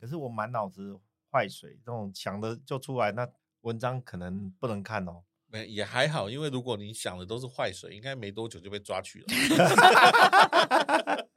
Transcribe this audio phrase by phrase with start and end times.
[0.00, 0.96] 可是我满脑子
[1.30, 3.28] 坏水，这种想的就出来，那
[3.62, 5.22] 文章可能不能看哦。
[5.50, 9.26] 没也还好，因为如果你想的都是坏水，应该没多久就被抓去了。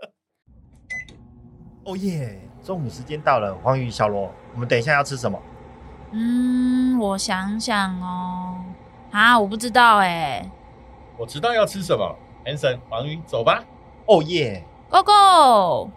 [1.83, 2.39] 哦耶！
[2.63, 5.41] 中午时间到了，黄鱼、小罗，我们等一下要吃什么？
[6.11, 8.63] 嗯，我想想哦，
[9.11, 10.47] 啊，我不知道哎。
[11.17, 12.15] 我知道要吃什么
[12.45, 13.63] ，Hanson，黄鱼，走吧。
[14.07, 15.89] 哦耶！Go，Go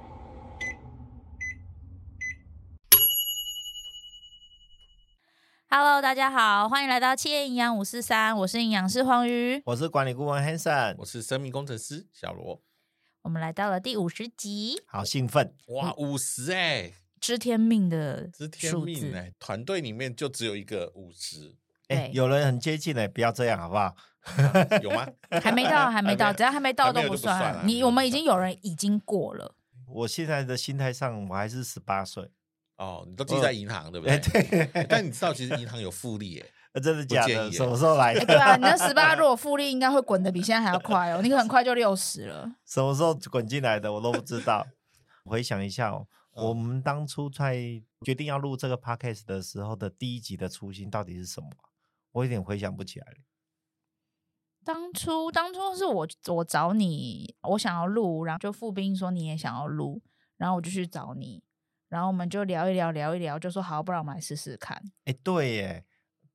[5.74, 12.62] Go！Hello，大家好，欢迎来到企业营养五四三，我是营养师黄瑜，我是管理顾问 Hanson，我是生命工程师小罗，
[13.22, 21.56] 我们来到了第五十集，好兴奋哇，五十哎，知天命的知天命哎，团队里面就只有一个五十，
[21.88, 23.82] 哎，有人很接近哎，不要这样好不好？
[23.82, 23.96] 啊、
[24.80, 25.08] 有吗？
[25.42, 27.36] 还没到，还没到，只要还没到都不算。
[27.36, 29.56] 不算你我们已经有人已经过了。
[29.88, 32.30] 我现在的心态上，我还是十八岁。
[32.77, 34.19] 哦，你都记在银行，对不对？
[34.19, 34.86] 对。
[34.88, 36.53] 但你知道，其实银行有复利耶？
[36.83, 37.53] 真的假的？
[37.53, 38.27] 什么时候来的？
[38.27, 41.22] 对啊，你那十八如果复利，应该会滚的比现在还要快哦。
[41.22, 42.50] 你很快就六十了。
[42.66, 43.92] 什么时候滚进来的？
[43.92, 44.66] 我都不知道。
[45.25, 47.56] 回想一下哦，我们当初在
[48.05, 51.48] 决定要录这个 podcast 的时候的第一集的初心到底是什么？
[52.11, 53.19] 我有点回想不起来了。
[54.64, 60.03] 当初，当初是我我找你，我想要录，然后就付兵说你也想要录，
[60.38, 61.44] 然后我就去找你。
[61.95, 64.83] 然后我们就聊一聊，聊一聊，就说好，不然我们来试试看。
[65.05, 65.84] 哎，对耶！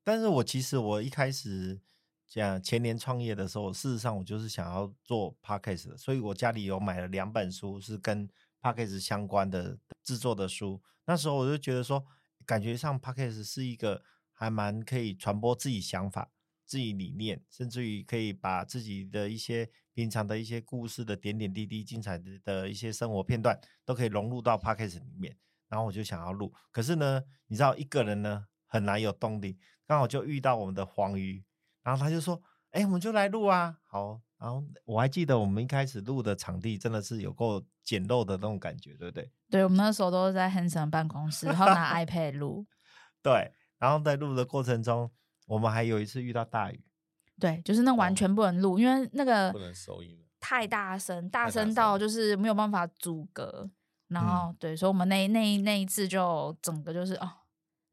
[0.06, 1.82] 但是我其实我一开始
[2.26, 8.30] 讲前年创业的时候，事实上我就是想要做 podcast 的，所以我家里有买了两本书，是跟
[8.62, 10.82] podcast 相关的制作的书。
[11.04, 12.06] 那时候我就觉得说，
[12.46, 16.32] 感觉上 podcast 是一个还蛮可以传播自己想法、
[16.66, 25.36] 自己理念，甚至于可以把自己的一些平常的一些故事的点点滴滴、精彩的的一些生活片段，都可以融入到 podcast 里面。
[25.70, 29.58] 然后我就想要录，可是呢，你知道一个人呢很难有动力。
[29.86, 31.44] 刚好就遇到我们的黄鱼，
[31.82, 32.40] 然后他就说
[32.72, 39.32] ：“哎，我们就来录啊！”好，然后我还记得我们一开始录的场地真的是有够简陋的那种感觉，对不对？
[39.50, 42.68] 对，我们那时候都是在 Hanson 办公室，然后拿 iPad 录。
[43.24, 45.10] 对，然后在录的过程中，
[45.48, 46.84] 我们还有一次遇到大雨。
[47.40, 53.72] 对，就是那完全不能录，哦、因为那个不能收音，太大声，大声到就是没有办法阻隔。
[54.10, 57.32] 然后，嗯、对，所以我们那那那一次就整个就是哦，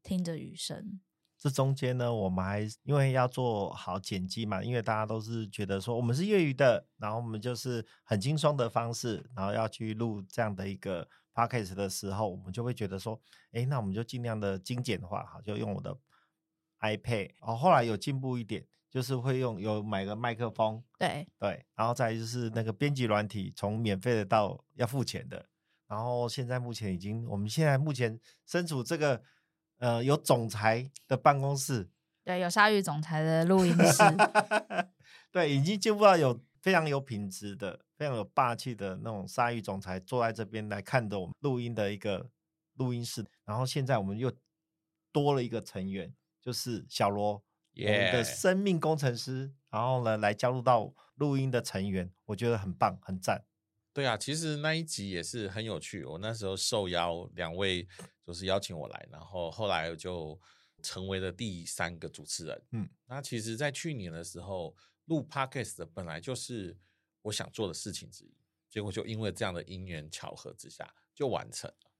[0.03, 0.99] 听着雨声。
[1.39, 15.95] 这中间呢，我们还因为要做好剪辑嘛，因为大家都是觉得说我们是业余的，然后我们就是很轻松的方式，然后要去录这样的一个 podcast 的时候，我们就会觉得说，哎，那我们就尽量的精简化，好，就用我的
[16.81, 17.33] iPad。
[17.41, 25.45] 哦，后来有进步一点，就是会用有买个麦克风，对对，然后再就是那个编辑软体，从免费的到要付钱的。
[25.87, 29.21] 然后现在目前已经，我们现在目前身处这个
[29.79, 31.89] 呃有总裁的办公室，
[32.23, 34.03] 对，有鲨鱼总裁的录音室，
[35.31, 42.29] 对，已经进步到有非常有品质的、非常有霸气的那种鲨鱼总裁坐在这边来看着我们录音的一个
[42.73, 43.25] 录音室。
[43.45, 44.31] 然后现在我们又
[45.11, 47.41] 多了一个成员，就是小罗.
[47.79, 53.45] 我们的生命工程师，然后呢来加入到录音的成员，我觉得很棒，很赞。
[53.97, 56.05] 对啊，其实那一集也是很有趣。
[56.05, 57.87] 我那时候受邀两位，
[58.23, 60.39] 就是邀请我来，然后后来就
[60.83, 62.63] 成为了第三个主持人。
[62.73, 64.75] 嗯，那其实，在去年的时候
[65.05, 66.77] 录 Podcast 本来就是
[67.23, 68.37] 我想做的事情之一，
[68.69, 71.91] 结果就因为这样的因缘巧合之下就完成了，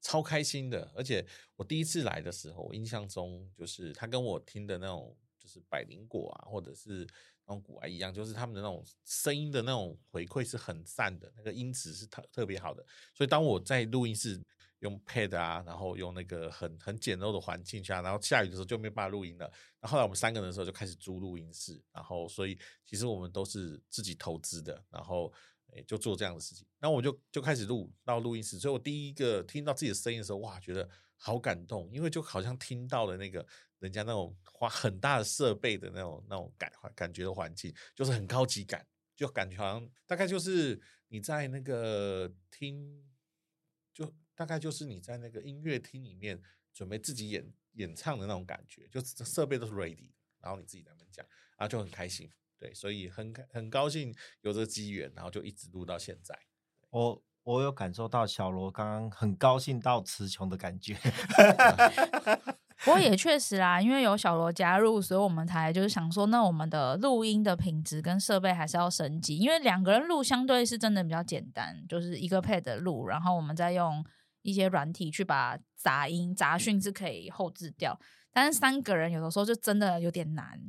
[0.00, 0.90] 超开心的。
[0.96, 1.24] 而且
[1.54, 7.06] 我第一次来的时候，我印象中就是他跟我听的那种，就是百灵果啊，或者是。
[7.46, 12.84] 那种古玩一样，就是他们的那种声音的那种回馈是很赞的，那个音质是特特别好的。
[13.14, 14.40] 所以当我在录音室
[14.80, 19.46] 用 Pad 啊，然后用那个很很简陋的环境下，然后下雨的时候就没办法录音了。
[19.80, 25.32] 然后后来我们三个人的时候就开始租录音室，然后所以其实我们都是自己投资的，然后
[25.72, 26.66] 诶就做这样的事情。
[26.80, 33.46] 然后我就就开始录到录音室，所以我第一个听到自己的声音的时候，哇，觉得好感动，因为就好像听到了那个。
[33.78, 43.04] 人家那种花很大的设备的那种那种感感觉的环境，就是很高级感，就感觉好像大概就是你在那个厅，
[43.92, 46.40] 就大概就是你在那个音乐厅里面
[46.72, 51.24] 准备自己演演唱的那种感觉，就设备都是 ready，然后你自己在那边讲，
[51.58, 56.38] 然后就很开心，对，所以很很高兴有这个机缘，然后就一直录到现在。
[56.90, 60.96] 我我有感受到小罗刚刚很高兴到词穷的感觉。
[62.84, 69.38] 不过也确实啦，因为有小罗加入，所以我们才就是想说，那我们的录音的品质跟设备还是要升级。
[69.38, 74.04] 因为两个人录相对是真的比较简单，就是一个 pad 录，然后我们再用
[74.42, 77.98] 一些软体去把杂音杂讯是可以后置掉，
[78.32, 80.60] 但是三个人有的时候就真的有点难，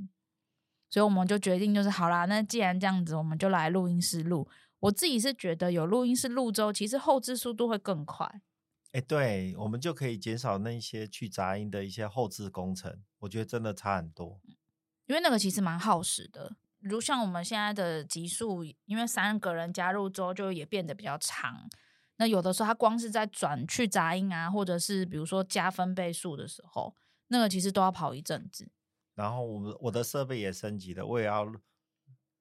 [0.89, 4.47] 所以我们就决定就是好啦，那既然这样子，我们就来录音室录。
[4.79, 8.41] 我自己是觉得有录音室录之后，其实后置速度会更快。
[8.97, 14.41] 哎，对，我们就可以减少那些去杂音的一些后置工程，我觉得真的差很多。
[15.05, 21.69] 因为那个其实蛮耗时的，如像我们现在的集数，因为三个人加入之后，就也变得比较长。
[22.15, 26.95] 那有的时候，它光是在转去杂音啊，或者是比如说加分贝数的时候，
[27.27, 28.67] 那个其实都要跑一阵子。
[29.13, 31.45] 然后我们我的设备也升级了，我也要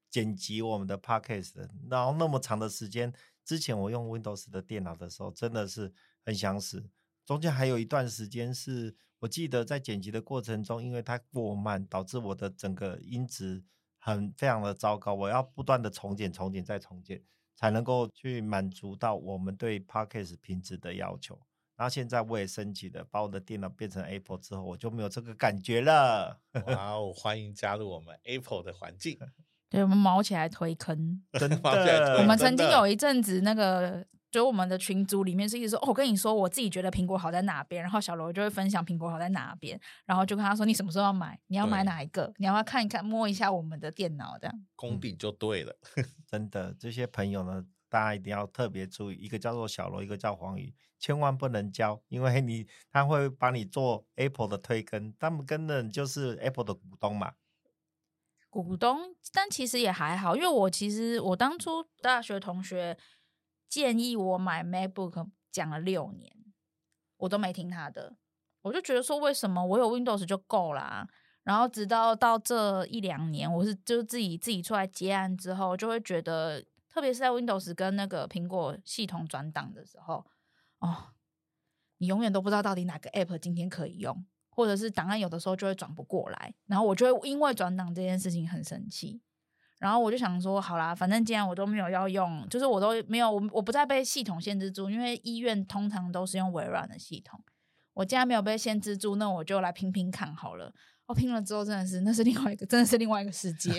[0.08, 3.12] 剪辑我们的 podcast，然后那么长的时间，
[3.44, 5.92] 之前我用 Windows 的电脑的时候，真的是。
[6.26, 6.90] 很相似，
[7.24, 13.62] 中间还有一段时间是我记得在剪辑的过程中，因为它过慢，导致我的整个音质
[13.98, 17.22] 很非常的糟糕，我要不断的重剪、重剪再重剪，
[17.54, 21.38] 才能够去满足到我们对 Podcast 品质的要求。
[21.76, 26.40] 然后现在我也升级了，把我的电脑变成 Apple 之后，我就没有这个感觉了。
[26.66, 29.16] 哇哦，欢迎加入我们 Apple 的环境，
[29.70, 34.04] 对，我们毛起来推坑，真 的，我们曾经有一阵子那个。
[34.32, 41.40] 所以我们的群组里面是一直说，哦，我跟你说，我自己觉得苹果好在哪边，然后小罗就会分享苹果好在哪边，然后就跟他说，你什么时候要买？
[41.46, 42.30] 你要买哪一个？
[42.36, 44.36] 你要不要看一看，摸一下我们的电脑？
[44.38, 45.74] 这样功底就对了。
[46.26, 57.32] 真的，这些朋友呢，大家一定要特别注意，一个叫做小罗，一个叫黄宇，千万不能交，因为你他会帮你做 Apple 的推更，他们根本就是 Apple 的股东嘛。
[58.50, 62.98] 股东，但其实也还好，因为我其实我当初大学同学。
[63.68, 66.36] 建议我买 MacBook，讲了六年，
[67.18, 68.16] 我都没听他的。
[68.62, 71.08] 我就觉得说，为什么我有 Windows 就够啦？
[71.44, 80.26] 然后直到到这一两年，我是就自己自己出来接案之后，就会觉得，特别是在 Windows 跟那个苹果系统转档的时候，
[80.80, 81.12] 哦，
[81.98, 89.20] 你永远都不知道到底哪个 App 今天可以用，或者是档案有的时候就会转不过来，然后我就会因为转档这件事情很生气。
[89.78, 97.38] 然后我就想说，好啦，反正既然我都没有要用，就是我都没有，我我不再被系统限制住，因为医院通常都是用微软的系统。
[97.92, 100.72] 我既然没有被限制住，那我就来拼拼看好了。
[101.06, 103.70] 我拼了之后，真的是那是另外一个，真的是另外一个世界。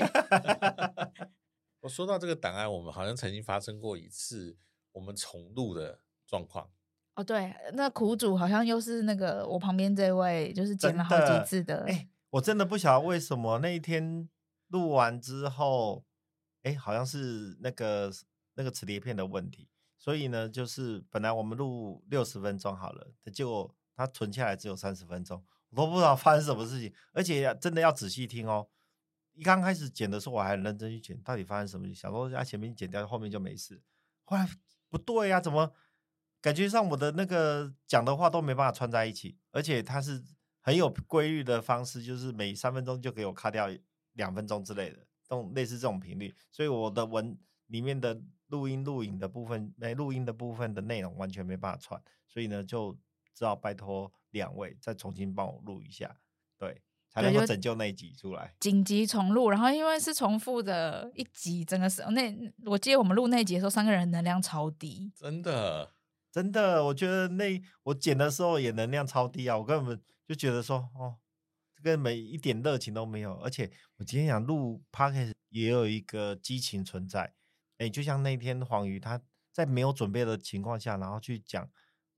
[1.82, 4.56] 我说到这个档案，我们好像曾经发生过一次
[4.92, 6.70] 我们重录的状况。
[7.16, 11.86] 哦，对，那苦主好像又是那个我旁边这位，就是剪了好几次的。
[11.88, 14.30] 哎，我真的不晓得为什么那一天。
[14.68, 16.06] 录完之后，
[16.64, 18.12] 哎，好像是那个
[18.56, 28.68] 那个磁碟片的问题，所以呢，就是本来我们录六十分钟好了，结果它存下来只有三十分钟，我都不知道发生什么事情，而且真的要仔细听哦。
[29.34, 31.94] 一刚开始剪的时候，我还认真去剪，到底发生什么？
[31.94, 33.82] 想说在前面剪掉，后面就没事。
[34.24, 34.50] 后来
[34.90, 35.72] 不对呀，怎么
[36.42, 40.24] 感觉上我的那个讲的话都没办法串在一起，而且它是
[40.62, 43.70] 很有规律的方式，就是每三分钟就给我卡掉。
[44.18, 47.38] 两分钟之类的，这种类似这种频率，所以我的文
[47.68, 52.98] 里面的录音录影的部分，没录音的部分的内容完全没办法串，所以呢，就
[53.34, 56.18] 只好拜托两位再重新帮我录一下，
[56.58, 58.54] 对，才能够拯救那一集出来。
[58.60, 62.34] 紧急重录，然后因为是重复的一集，整个是那
[62.66, 65.92] 我记得我们录那集的时候，三个人能量超低，真的
[66.32, 71.18] 真的，我觉得那我剪的时候也能量超低啊，我根本就觉得说哦。
[71.88, 77.34] 跟每一点热情都没有，而且我今天想录 podcast 也有一个激情存在。
[77.78, 79.22] 哎，就像那天黄鱼他
[79.54, 81.70] 在没有准备的情况下，然后去讲，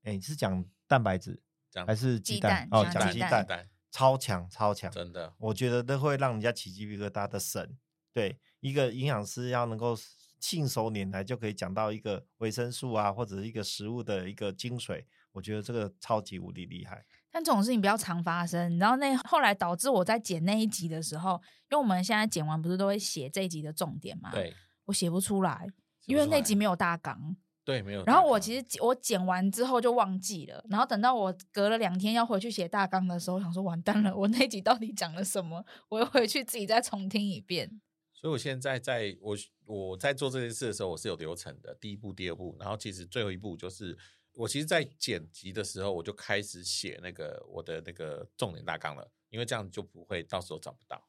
[0.02, 1.40] 哎，是讲蛋白质
[1.86, 2.68] 还是鸡蛋？
[2.68, 7.78] 蛋哦，讲鸡蛋，蛋超强超强，真的，我觉得都会让人家起鸡皮疙瘩的神。
[8.12, 9.96] 对，一个营养师要能够
[10.40, 17.06] 信手拈来就可以讲到一个维生素啊，或者是一个食物的一个精髓，我觉得这个超级无敌厉害。
[17.32, 24.32] 但这种事情比较常发生，然后那后来导致我在剪那一集的时候，因为我们现在剪完不是都会写这一集的重点嘛？
[24.32, 24.52] 对，
[24.86, 25.68] 我写不出来，
[26.06, 27.36] 因为那集没有大纲。
[27.64, 28.02] 对，没有。
[28.04, 35.64] 然后我其实我剪完之后就忘记了，然后等到我隔了两天要回去写大纲的时候，想说完蛋了，我那集到底讲了什么？
[35.88, 37.80] 我又回去自己再重听一遍。
[38.12, 43.96] 所以我现在在我我在做这件事的时候，我是有流程的，第一步、第二步，然后其实最后一步就是。
[44.32, 51.06] 我其实，在剪辑的时候，我就开始写那个我的那个重点大纲了，因为这样就不会到时候找不到。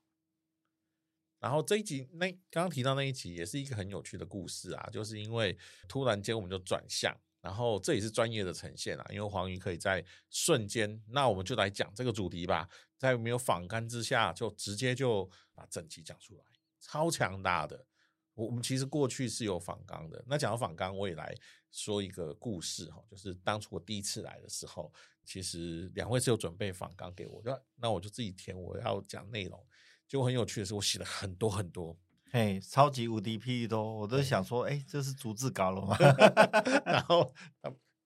[1.40, 16.44] 然后这一集那刚刚提到那一集，也是一个很有趣的故事啊，就是因为突然间我们就转向，然后这也是专业的呈现啊，因为黄鱼可以在瞬间，那我们就来讲这个主题吧，在没有访纲之下，就直接就把整集讲出来，
[16.80, 17.86] 超强大的。
[18.34, 20.24] 我我们其实过去是有访纲的。
[20.28, 21.36] 那讲到访纲，我也来
[21.72, 24.92] 说一个故事哈，就是当初我第一次来的时候，
[25.24, 29.66] 其实两位是有准备访纲给我，就那我就自己填我要讲内容。
[30.08, 31.98] 结果很有趣的是，我写了很多很多，
[32.32, 35.98] 嘿，超级无敌霹雳多，我都想说，哎、欸，这是逐字稿了吗？
[36.86, 37.34] 然后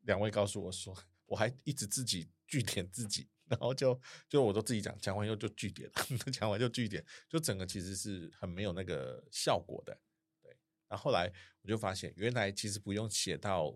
[0.01, 3.27] 两位告诉我说，我还一直自己据点自己。
[3.47, 5.87] 然后就就我都自己讲，讲完以后就据点，
[6.33, 9.95] 讲完就据点，就整个其实是很没有那个效果的。
[10.95, 13.73] 后来我就发现，原来其实不用写到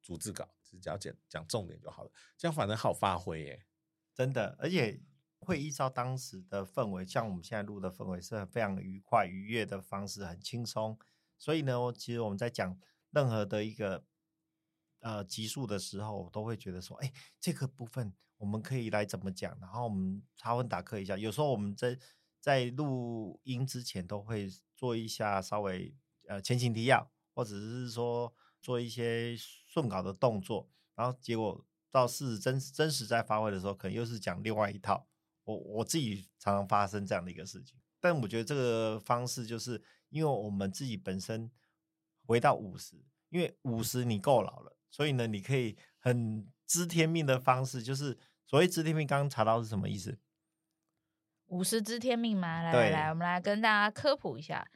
[0.00, 3.66] 逐字稿，只要讲讲重点就好了，这样反正好发挥耶，
[4.14, 5.00] 真的，而且
[5.38, 10.98] 会依照当时的氛围，像我们现在录的氛围是非常愉快愉悦的方式，很轻松。
[11.38, 12.78] 所以呢，其实我们在讲
[13.10, 14.04] 任何的一个
[15.00, 18.12] 呃集数的时候，我都会觉得说，哎，这个部分。
[18.40, 19.54] 我们可以来怎么讲？
[19.60, 21.14] 然后我们插问打课一下。
[21.14, 21.98] 有时候我们在
[22.40, 25.94] 在录音之前都会做一下稍微
[26.30, 28.32] 呃前情提要，或者是说
[28.62, 30.70] 做一些顺稿的动作。
[30.94, 35.08] 然后结果到事实真真实在发挥的时候，可能又是讲另外一套。
[35.44, 37.76] 我我自己常常发生这样的一个事情。
[38.00, 41.50] 但我觉得这个方式就是因为我们自己本身
[42.26, 42.96] 回到五十，
[43.30, 48.18] 因为五十你够老了，所以呢你可以很知天命的方式就是。
[48.46, 50.18] 所谓知天命，刚刚查到是什么意思？
[51.46, 52.60] 五十知天命吗？
[52.62, 54.68] 来来来，我们来跟大家科普一下。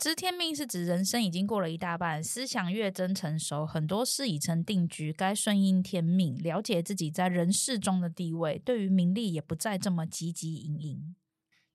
[0.00, 11.14] 知天命是指人生已经过了一大半，思想越臻成熟，很多事已成定局，该顺应天命，了解自己在人世中的地位，对于名利也不再这么汲汲营营。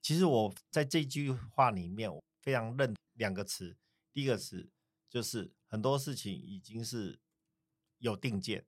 [0.02, 3.78] 其实我在这句话里面，我非常认两个词。
[4.12, 4.72] 第一个词
[5.08, 7.20] 就是很多事情已经是
[8.00, 8.66] 有定见，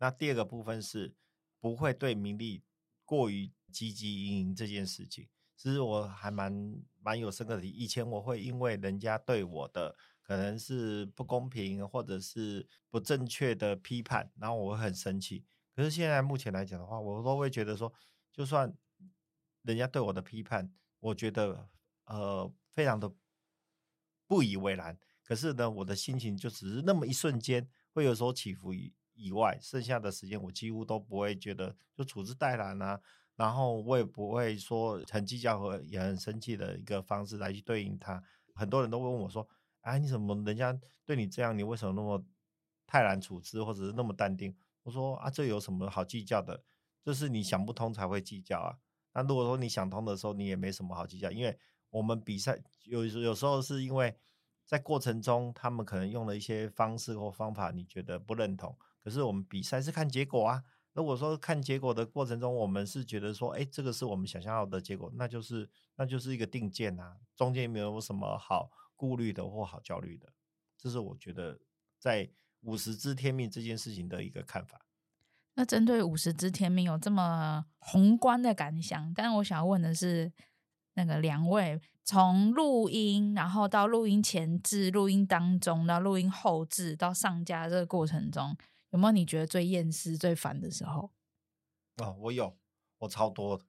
[0.00, 1.14] 那第二个部分是。
[1.62, 2.64] 不会对名利
[3.04, 7.64] 过于汲汲营营这件事情，其实我还蛮蛮有深刻的。
[7.64, 15.44] 以前我会因为人家对我的可能是不公平或者是不正确的批判，然后我会很生气。
[15.74, 17.92] 可是现在目前来讲的话，我都会觉得说，
[18.32, 18.72] 就算
[19.62, 21.68] 人家对我的批判，我觉得
[22.06, 23.12] 呃非常的
[24.26, 24.98] 不以为然。
[25.22, 28.92] 可是呢，我的心情就只是那么一瞬间，会有所起伏以。
[29.14, 32.98] 以外，剩下的时间我几乎都不会觉得就处之泰然啊，
[33.42, 38.22] 然后我也不会说很计较和也很生气的一个方式来去对应他。
[38.54, 39.48] 很多人都会问我说
[39.82, 42.24] ：“哎，你怎么人家对你这样，你为什么那么
[42.86, 46.62] 泰然处之，或者是那么淡定？”我说：“啊，这有什么好计较的？
[47.04, 48.76] 就是你想不通才会计较啊。
[49.12, 51.58] 那如果说你想通的时候，你也没什么好计较，因为
[51.90, 54.14] 我们比赛有有时候是因为
[54.64, 60.62] 在过程中他们可能用了一些方式或方法，你觉得不认同。”可是我们比赛是看结果啊。
[60.94, 70.28] 如果说看结果的过程中，我们是觉得说，哎，这个是我们想象到的结果，那就是那就是一个定见啊，中间没有什么好顾虑的或好焦虑的。
[70.76, 71.58] 这是我觉得
[71.98, 72.28] 在
[72.60, 74.84] 五十知天命这件事情的一个看法。
[75.54, 80.32] 那针对五十知天命有这么宏观的感想，但我想要问的是，
[80.94, 88.54] 那个两位从录音，然后到录音前置、录音当中到录音后置到上架这个过程中。
[88.92, 91.10] 有没有你觉得最厌世、最烦的时候？
[91.96, 92.56] 哦，我有，
[92.98, 93.64] 我超多的。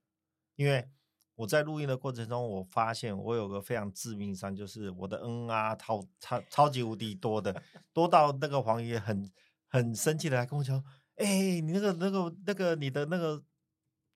[0.56, 0.88] 因为
[1.36, 9.32] 我在录音的过程中，我发现我有个非常致命伤，就是我的嗯啊，超超超级无敌多的，多到那个黄爷很
[9.68, 10.78] 很生气的来跟我讲
[11.16, 13.44] ：“哎、欸，你那个那个那个你的那个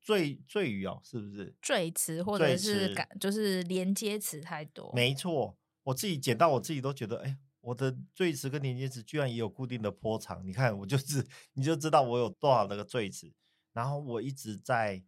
[0.02, 7.38] 赘赘语哦，是不是赘词或者是感就是连接词太多？”没错，我自己剪到我自己都觉得，哎、欸。
[7.68, 13.34] 我的赘词跟连接词居然也有固定的波长，你看，我就是 你就知道我有多少那个赘词，
[13.74, 15.04] 然后我一直在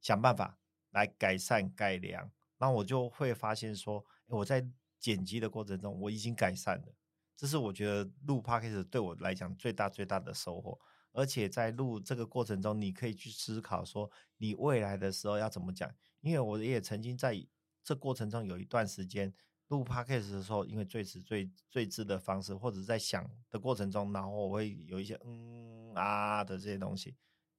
[0.00, 0.56] 想办法
[0.90, 4.64] 来改善改良，那我就会发现说，我在
[5.00, 6.94] 剪辑的过程中我已经改善了，
[7.36, 10.78] 这是我觉得录 Podcast 对我来讲最大最大的收获，
[11.10, 17.44] 而且在录这个过程中，你可以去思考说你未来的时候要怎么讲，因为我也曾经在
[17.82, 19.34] 这过程中有一段时间。
[19.74, 27.16] 录 podcast 的时候，因为赘词赘赘字的方式，或者在想的过程中，然后我会有一些嗯啊的这些东西。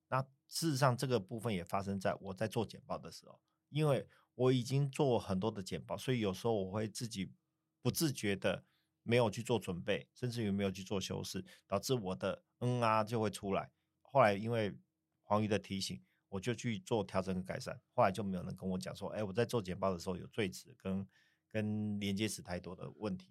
[0.07, 7.33] 那事实上，这个部分也发生在我在做简报的时候，因为我已经做很多的简报，所以有时候我会自己
[7.81, 8.63] 不自觉的
[9.03, 13.69] 没有去做准备，甚至于没有去做修饰，导致我的嗯啊就会出来。
[14.01, 14.73] 后来因为
[15.23, 17.81] 黄鱼的提醒，我就去做调整和改善。
[17.93, 21.05] 后来就没有人跟我讲说，哎，我在做简报的时候有最迟跟。
[21.55, 23.29] 跟连接词太多的问题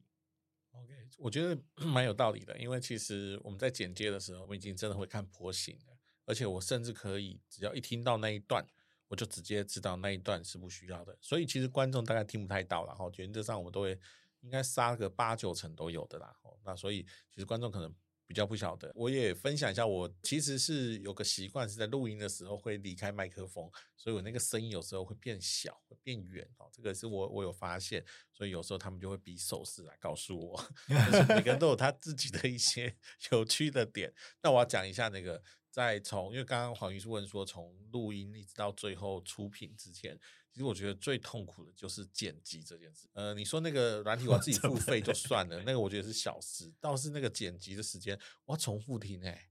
[0.70, 2.58] ，OK，我觉得 蛮有道理的。
[2.58, 8.66] 因为其实我们在剪接的时候，我们已经真的会看波形了，而且我甚至可以只要一听到那一段，
[9.08, 11.14] 我就直接知道那一段是不需要的。
[11.20, 13.12] 所以其实观众大概听不太到然后。
[13.18, 14.00] 原则上我们都会
[14.40, 16.34] 应该杀个八九成都有的啦。
[16.64, 17.94] 那所以其实观众可能。
[18.26, 26.68] 比较不晓得，我也分享一下，我其实是有个习惯，是在录音的时候会离开麦克风，所以我那个声音有时候会变小，会变远哦。
[26.72, 30.70] 这个是我我有发现，所以有时候他们就会比手势来告诉我，
[31.28, 32.96] 每个人都有他自己的一些
[33.30, 34.12] 有趣的点。
[34.42, 35.42] 那我要讲一下那个，
[35.74, 40.16] 在从因为刚刚黄医师问说，从录音一直到最后出品之前。
[40.52, 43.08] 其实我觉得最痛苦的就是剪辑这件事。
[43.12, 46.72] 呃，你说那个软体我要自己 付费就算了，那个我觉得是小事。
[46.80, 49.50] 倒是那个剪辑的时间，我要重复听哎，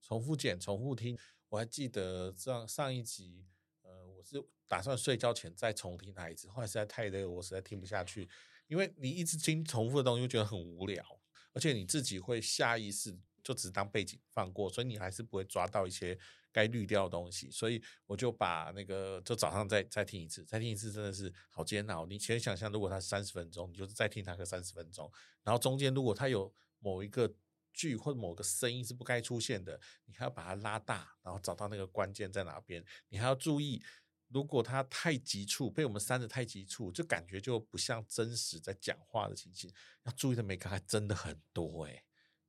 [0.00, 1.18] 重复剪，重复听。
[1.48, 3.44] 我还记得上上一集，
[3.82, 8.28] 呃，我是打算睡觉前再重听它一次，后来实在太累，我实在听不下去。
[8.68, 11.04] 因为你一直听重复的东西，就觉得很无聊，
[11.52, 16.18] 而且你自己会下意识就只当背景放过，所以你还是不会抓到一些。
[16.54, 22.06] 该滤掉的东西，所以我就把那个，就早上再再听一次，再听一次真的是好煎熬。
[22.06, 25.10] 你先想象，如果它三十分钟，你就是再听它个三十分钟，
[25.42, 27.34] 然后中间如果它有某一个
[27.72, 32.84] 句或者某个声音是不该出现的，你还要把它拉大，然后找到那个关键在哪边。
[33.08, 33.82] 你还要注意，
[34.28, 39.68] 如果它太急促，被我们删的太急促，就感觉就不像真实在讲话的情形。
[40.04, 42.03] 要注意的每个还真的很多诶，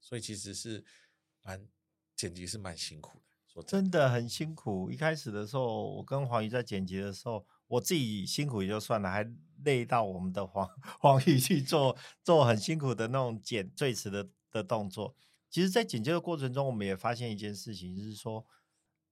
[0.06, 0.86] 所以其实是
[1.42, 1.68] 蛮
[2.16, 3.64] 剪辑是蛮辛苦的。
[3.64, 4.92] 真的很辛苦。
[4.92, 9.28] 一开始的时候，我跟黄宇在剪辑的时候，我自己辛苦也就算了，还
[9.64, 10.70] 累到我们的黄
[11.02, 15.16] 黄宇去做做很辛苦的那种剪赘词的的动作。
[15.50, 18.46] 其实，在剪辑的过程中，我们也发现一件事情，就是说，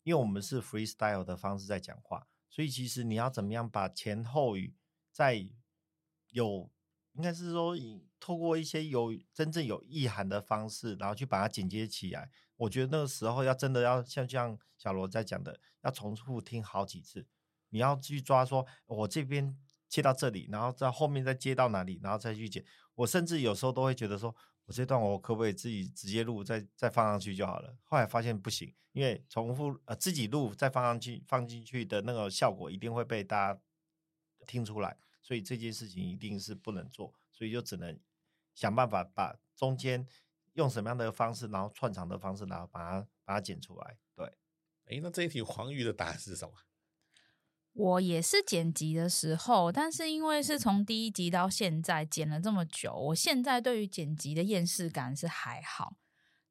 [0.04, 4.76] 因为我们是 freestyle 的方式在讲话，所以其实你要怎么样把前后语
[5.10, 5.50] 在
[6.30, 6.70] 有，
[7.14, 12.30] 应该是说以，透过一些有真正有意涵的方式，然后去把它剪接起来。
[12.58, 17.26] 我觉得那个时候要真的要像像小罗在讲的，要重复听好几次，
[17.70, 19.58] 你要去抓说，我这边
[19.90, 22.64] 切到这里，然后在后面再接到哪里，然后再去剪。
[22.96, 24.34] 我甚至有时候都会觉得说，
[24.66, 27.76] 我这段我可不可以自己直接录，再再放上去就好了。
[27.84, 33.60] 后来发现不行，因为重复呃自己录再放上去放进去的那个效果一定会被大家
[34.48, 38.00] 听出来，所以这件事情一定是不能做，所以就只能
[38.54, 40.08] 想办法把中间。
[40.56, 43.98] 用什么样的方式，然后串场的方式，然后把它把它剪出来。
[44.16, 44.24] 对，
[44.86, 46.54] 哎，那这一题黄鱼的答案是什么？
[47.74, 55.96] 我也是剪辑的时候，但是因为是从第一集到现在剪了这么久，我现在对于剪辑的厌世感是还好。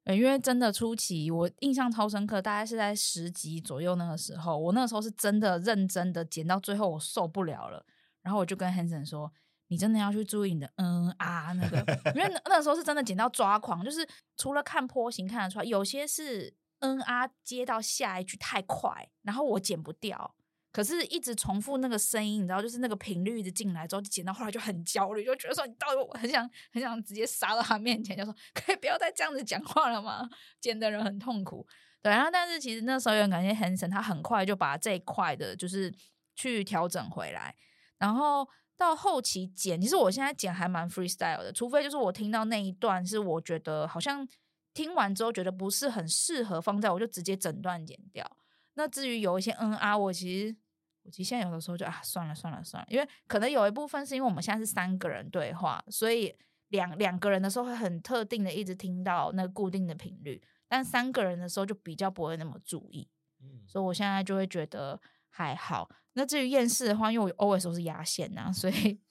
[0.07, 7.85] 因为真的初期我印象超深刻，大概是在十集左右那个时候，我那个时候是真的认真的剪到最后我受不了了，
[8.23, 9.31] 然后我就跟 Hanson 说。
[9.69, 11.77] 你真的要去注意你的嗯啊那个，
[12.13, 14.07] 因为那时候是真的剪到抓狂，就是
[14.37, 20.35] 除了看波形看得出来，有些是嗯啊接到下一句太快，然后我剪不掉，
[20.71, 30.29] 可是一直重复那个声音，你知道，就是那个频率一直进来之后，剪到后来就很焦虑，就觉得说你到底我很想很想直接杀到他面前，就说可以不要再这样子讲话了吗？
[30.61, 31.65] 剪的人很痛苦，
[32.03, 35.91] 对，然后但是其实那时候也很感谢 Hanson，他很快就把这一块的就是
[36.35, 37.55] 去调整回来，
[38.03, 38.45] 然后。
[38.75, 44.27] 到后期剪，其实我现在剪还蛮 freestyle 的，除非就是我听到那一段是我觉得好像
[44.73, 48.25] 听完之后觉得不是很适合放在，我就直接整段剪掉。
[48.73, 50.55] 那至于有一些嗯啊，我其实
[51.03, 56.35] 我其实现在有的时候就啊算了算了算了，因为可能有一部分是因为我们现在是三个人对话，所以
[56.69, 63.07] 两两个人的时候会很特定的一直听到那个固定的频率，但三个人的时候就比较不会那么注意，
[63.39, 64.99] 嗯，所以我现在就会觉得。
[65.35, 69.01] 还好，那至于厌世的话，因为我 always 都是压线呐、所以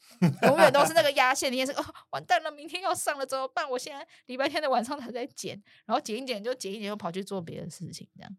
[0.42, 1.72] 永远都是那个压线的厌世。
[1.72, 3.68] 哦，完蛋了，明天要上了怎么办？
[3.68, 8.36] 我现在礼拜天的晚上还在剪，然后剪一剪就剪一剪，又跑去做别的事情，这样。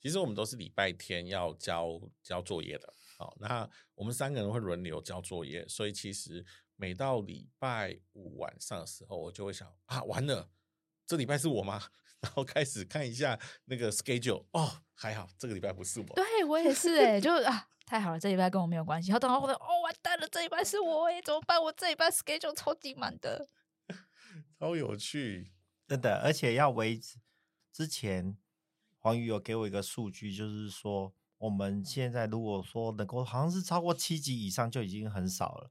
[0.00, 6.42] 其实我们都是礼拜天要交交作业的，好，那我们三个人会轮流交作业，所以其实
[6.76, 10.48] 每到礼拜五晚上的时候，我就会想啊，完了，
[11.06, 11.82] 这礼拜是我吗？
[12.24, 16.06] 然后开始看一下那个 schedule，哦，还好这个礼拜不是我。
[16.14, 19.10] 对我也是哎，就啊，太好了，这礼拜跟我没有关系。
[19.10, 21.62] 然后等到我哦，完蛋了，这一拜是我哎，怎么办？
[21.62, 23.46] 我这一拜 schedule 超级满的，
[24.58, 25.52] 超有趣，
[25.86, 26.22] 真的。
[26.24, 27.18] 而且要维持
[27.70, 28.38] 之前，
[28.98, 35.70] 黄宇有给我一个数据，就是说我们现在如果说能够好像是超过七级以上就已经很少了。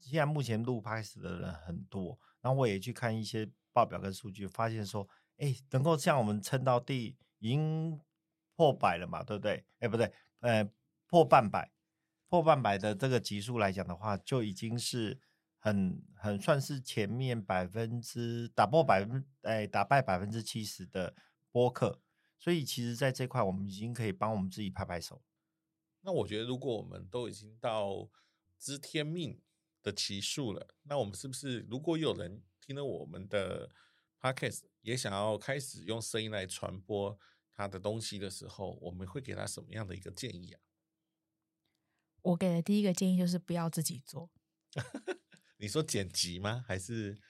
[0.00, 5.08] 现在目前录 podcast 的人很多，然后我也去看一些报表跟数据，发现说。
[5.38, 7.98] 哎，能够像我们撑到第已经
[8.54, 9.64] 破百了嘛，对不对？
[9.78, 10.68] 哎，不对，呃，
[11.06, 11.72] 破半百，
[12.28, 15.20] 破半百的这个级数来讲的话，就已经是
[15.58, 21.14] 很很算是前面百分之打破百分，哎，打败百分之七十的
[21.50, 22.00] 播客，
[22.38, 25.22] 所以其实在这块我们已经可以帮我们自己拍拍手。
[26.00, 28.08] 那我觉得，如果我们都已经到
[28.58, 29.40] 知天命
[29.82, 30.74] 的期数了。
[30.82, 33.70] 那我们是不是如果有人听了我们的
[34.20, 37.18] podcast 也想要开始用声音来传播
[37.52, 40.60] 他的东西的时候，我们会给他什么样的一个建议啊？
[42.22, 44.30] 我给的第一个建议就是不要自己做。
[45.58, 46.64] 你说剪辑吗？
[46.66, 47.20] 还是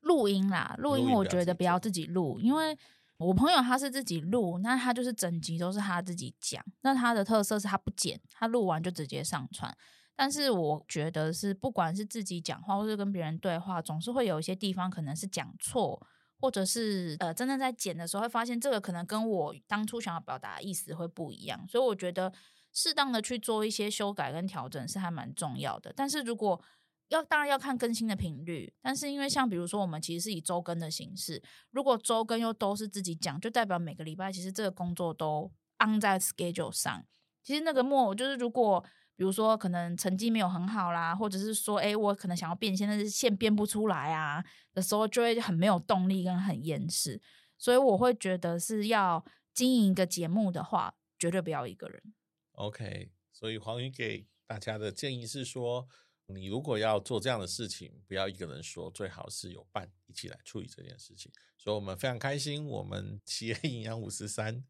[0.00, 0.76] 录音啦？
[0.78, 2.78] 录音我觉得不要自己录，因为
[3.16, 6.64] 我朋友他是自己录，那他就是整集都是他自己讲。
[6.82, 9.76] 那他的特色是他不剪，他录完就直接上传。
[10.14, 16.06] 但是我觉得是，不管是自己讲话，或是跟别人对话，总是会有一些地方可能是讲错，
[16.40, 21.66] 或者是呃，真正在剪的时候会发现这个可能跟我当初想要表达的意思会不一样。
[21.68, 22.32] 所以我觉得
[22.72, 25.92] 适当的去做一些修改跟调整是还蛮重要的。
[25.96, 26.60] 但是如果
[27.08, 37.04] 要当然要看更新的频率，但是因为像比如说我们其实是以周更的形式，如果周更又都是自己讲，就代表每个礼拜其实这个工作都 on 在 schedule 上。
[37.42, 38.84] 其实那个末就是如果
[39.18, 47.20] 比如说可能成绩没有很好啦，或者是说哎我可能想要变现，但是线变不出来啊的时候，就会很没有动力跟很厌世。
[47.58, 52.14] 所以我会觉得是要经营一个节目的话，绝对不要一个人。
[52.52, 55.88] OK，所以黄鱼给大家的建议是说。
[56.30, 61.32] 你如果要做这样的事情，不要一个人说，最好是有伴一起来处理这件事情。
[61.56, 64.62] 所以，我们非常开心，我们企业营养五十三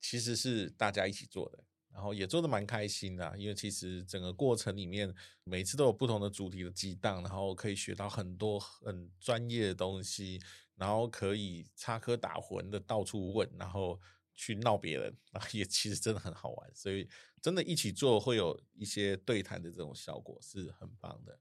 [0.00, 1.62] 其实是大家一起做的，
[1.94, 3.38] 然后也做的蛮开心的。
[3.38, 10.38] 因为其实整个过程里面，每次都有不同的主题的激荡，然后可以学到很多很专业的东西，
[10.74, 13.98] 然后可以插科打诨的到处问，然后。
[14.36, 17.08] 去闹别人啊，也 其实真的很好玩，所以
[17.40, 21.38] 真的一起做会有一些对谈的这种效果，是很棒的。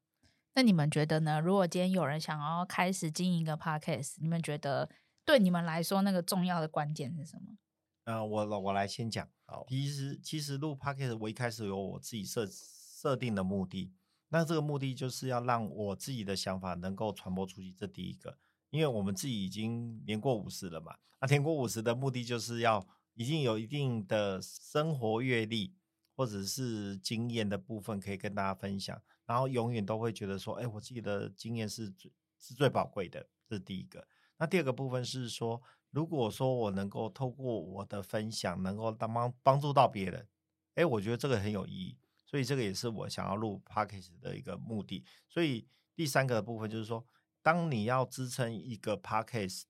[0.53, 1.39] 那你们觉得呢？
[1.39, 4.87] 如果今天有人想要开始经营一个 podcast，你们觉得
[5.25, 7.57] 对你们来说那个重要的关键是什么？
[8.03, 9.27] 呃，我我来先讲。
[9.53, 13.91] 好，其实其实录 podcast 我一开始有我自己设设定的目的，
[14.29, 18.35] 那这个目的就是要让我自己的想法能够传播出去，这第一个。
[18.71, 25.75] 因为我们自己已经年过五十了嘛，那年过五十的目的就是要已经有一定的生活阅历
[26.15, 34.07] 或者是经验的部分可以跟大家分享，然后永远都会觉得说，哎，我自己的经验是最是最宝贵的，这是第一个。
[34.39, 35.61] 那第二个部分是说，
[35.93, 40.27] 如果说我能够透过我的分享，能够帮帮助到别人，
[40.75, 45.05] 哎，我觉得这个很有意义，所以这个也是我想要录 Podcast 的一个目的。
[45.29, 47.05] 所以第三个部分就是说。
[47.45, 49.63] 当你要支撑一个 podcast，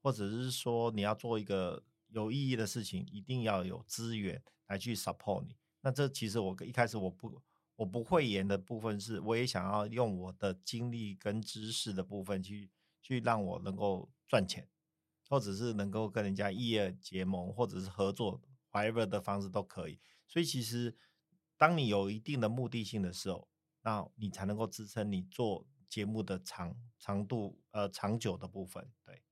[0.00, 5.54] 或者是说你要做一个有意义的事情，一定要有资源来去 support 你。
[5.82, 7.42] 那这其实我一开始我不
[7.76, 12.70] 我不会演的部分是，我也想要用我的经历跟知识的部分去
[13.02, 14.66] 去让我能够赚钱，
[15.30, 19.98] 或者是能够跟人家异业结盟，或者是合作 whatever 的方式都可以。
[20.26, 20.94] 所以其实
[21.56, 23.48] 当你有一定的目的性的时候，
[23.80, 25.66] 那你才能够支撑你做。
[25.90, 29.24] 节目的长长度，呃，长久的部分，对。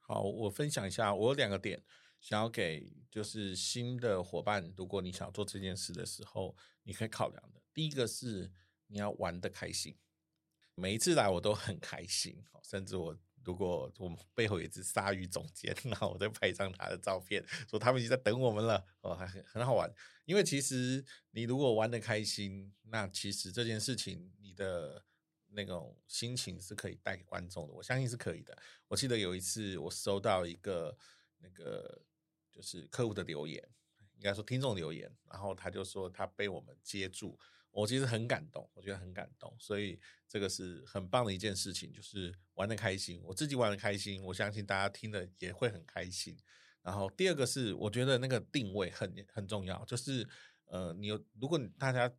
[0.00, 1.84] 好，我分享一下，我有两个点
[2.20, 7.62] 想要给，就是新的伙伴，如果你想做这件事的时候，你可以考量的。
[7.72, 8.50] 第一个是
[8.88, 9.96] 你要玩得开心，
[10.74, 19.92] 每一次来我都很开心，甚至我如果我们背后有一只鲨鱼总监， 然后我再拍一张他的照片，说他们已经在等我们了，哦，还很很好玩。
[20.24, 25.04] 因为其实你如果玩得开心，那其实这件事情你的。
[25.56, 28.58] 那种心情是可以带给观众的，我相信是可以的。
[28.88, 30.98] 我记得有一次我收到一个
[31.38, 32.02] 那个
[32.50, 33.62] 就是客户的留言，
[34.16, 37.38] 应该说听众留言，然后他就说他被我们接住，
[37.74, 46.36] 我其实很感动，我觉得很感动，所以这个是很棒的一件事情，就是玩得开心，我自己玩得开心，我相信大家听的也会很开心。
[46.82, 50.26] 然后第二个是我觉得那个定位很很重要，就是
[50.66, 52.10] 呃，你有如果大家。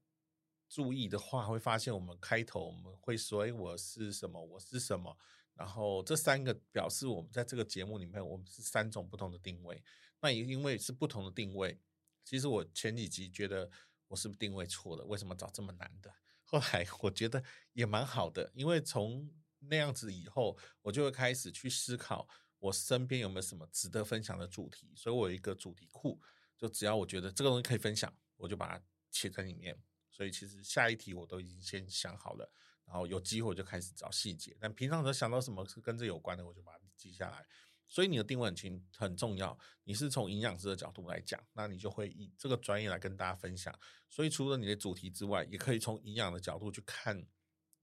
[0.67, 4.43] 注意的话，会发现我们开头我们会说：“哎，我是什么？
[4.43, 5.15] 我是什么？”
[5.53, 9.81] 然后这三个表示我们在这个节目里面，我们是三种不同的定位。
[10.21, 11.79] 那也因为是不同的定位，
[12.23, 13.69] 其实我前几集觉得
[14.15, 15.03] 是不是定位错了？
[15.05, 16.13] 为什么找这么难的？
[16.43, 22.27] 后来我觉得也蛮好的，因为从那样子以后，我就会开始去思考
[22.59, 24.93] 我身边有没有什么值得分享的主题。
[24.95, 26.21] 所以我有一个主题库，
[26.55, 29.77] 就只要我觉得这个东西可以分享，我就把它写在里面。
[30.11, 32.49] 所以其实下一题我都已经先想好了，
[32.85, 34.55] 然后有机会就开始找细节。
[34.59, 37.45] 但平常都想到什么是跟这有关的，我就把它记下来。
[37.87, 39.57] 所以你的定位很清很重要。
[39.83, 43.77] 你是从营养师的角度来讲，那你就会以这个专业来跟大家分享。
[44.09, 47.25] 所以除了你的主题之外，也可以从营养的角度去看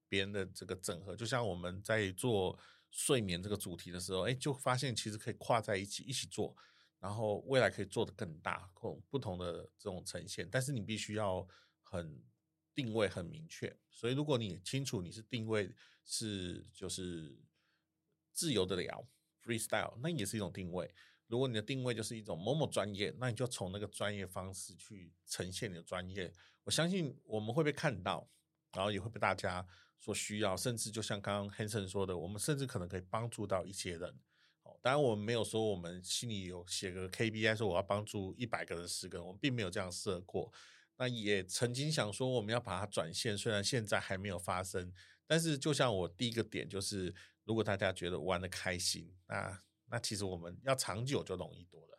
[0.08, 1.16] 别人的这个整合。
[1.16, 2.58] 就像我们在做
[2.90, 6.56] 睡眠这个主题的时候，哎，就发现其实可以跨在一起一起做，
[6.98, 8.70] 然后未来可以做得更大，
[9.08, 10.48] 不同的这种呈现。
[10.50, 11.48] 但是你必须要。
[11.84, 12.24] 很
[12.74, 15.74] 定位很明确，所以如果你清楚你是定位
[16.06, 17.38] 是就是
[18.32, 19.06] 自由的聊
[19.44, 20.92] freestyle，那也是一种定位。
[21.26, 26.31] 如果你的定位就是一种某某专业，那你就从那个专业方式去呈现你的专业。
[26.64, 28.28] 我相信我们会被看到，
[28.72, 29.66] 然后也会被大家
[29.98, 34.14] 所需要，甚至就像刚刚 Hanson 说的，我们甚至可能可以帮助到一些人。
[34.83, 40.52] 当然，我们没有说我们心里有写个 KPI，说我要帮助一百个人、十个人，我们并没有这样设过。
[40.96, 44.92] 那也曾经想说我们要把它转线，虽然现在还没有发生，
[45.26, 49.59] 但是就像我第一个点就是，如果大家觉得玩的开心，那
[49.90, 51.98] 那其实我们要长久就容易多了。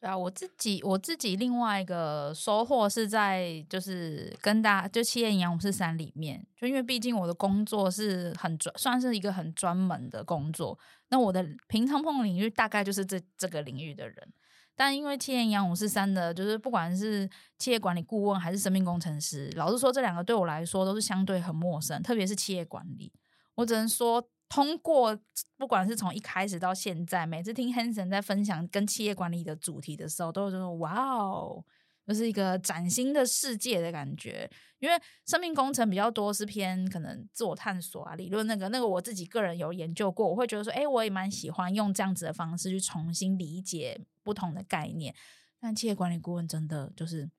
[0.00, 10.78] 对啊，我自己我自己另外一个收获是在就是跟大家就企业营养五四三里面，就因为毕竟我的工作是很专，算是一个很专门的工作。
[11.08, 14.32] 那我的平常碰领域大概就是这这个领域的人，
[14.76, 23.12] 但因为企业营养五四三的，就是不管是企业管理顾问还是生命工程师，老实说这两个对我来说都是相对很陌生，特别是企业管理，
[23.58, 24.28] 我只能说。
[24.50, 25.14] 通过
[25.58, 31.62] 不管是从一开始到现在，每次听 Hanson 在分享跟企业管理的主题的时候，都有这种哇哦，
[32.06, 34.50] 就是一个崭新的世界的感觉。
[34.78, 45.14] 因为生命工程比较多是偏可能自我探索啊、理论那个那个，我自己个人有研究过，我会觉得说，哎，我也蛮喜欢用这样子的方式去重新理解不同的概念。
[45.60, 47.30] 但企业管理顾问真的就是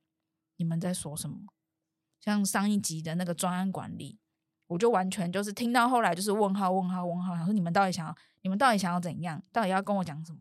[0.58, 1.40] 你们在说什么？
[2.22, 4.20] 像上一集的那个专案管理。
[4.70, 9.42] 我就完全就是听到后来就是问号问号问号，想说你们到底想要，你们到底想要怎样？
[9.52, 10.38] 到底要跟我讲什么？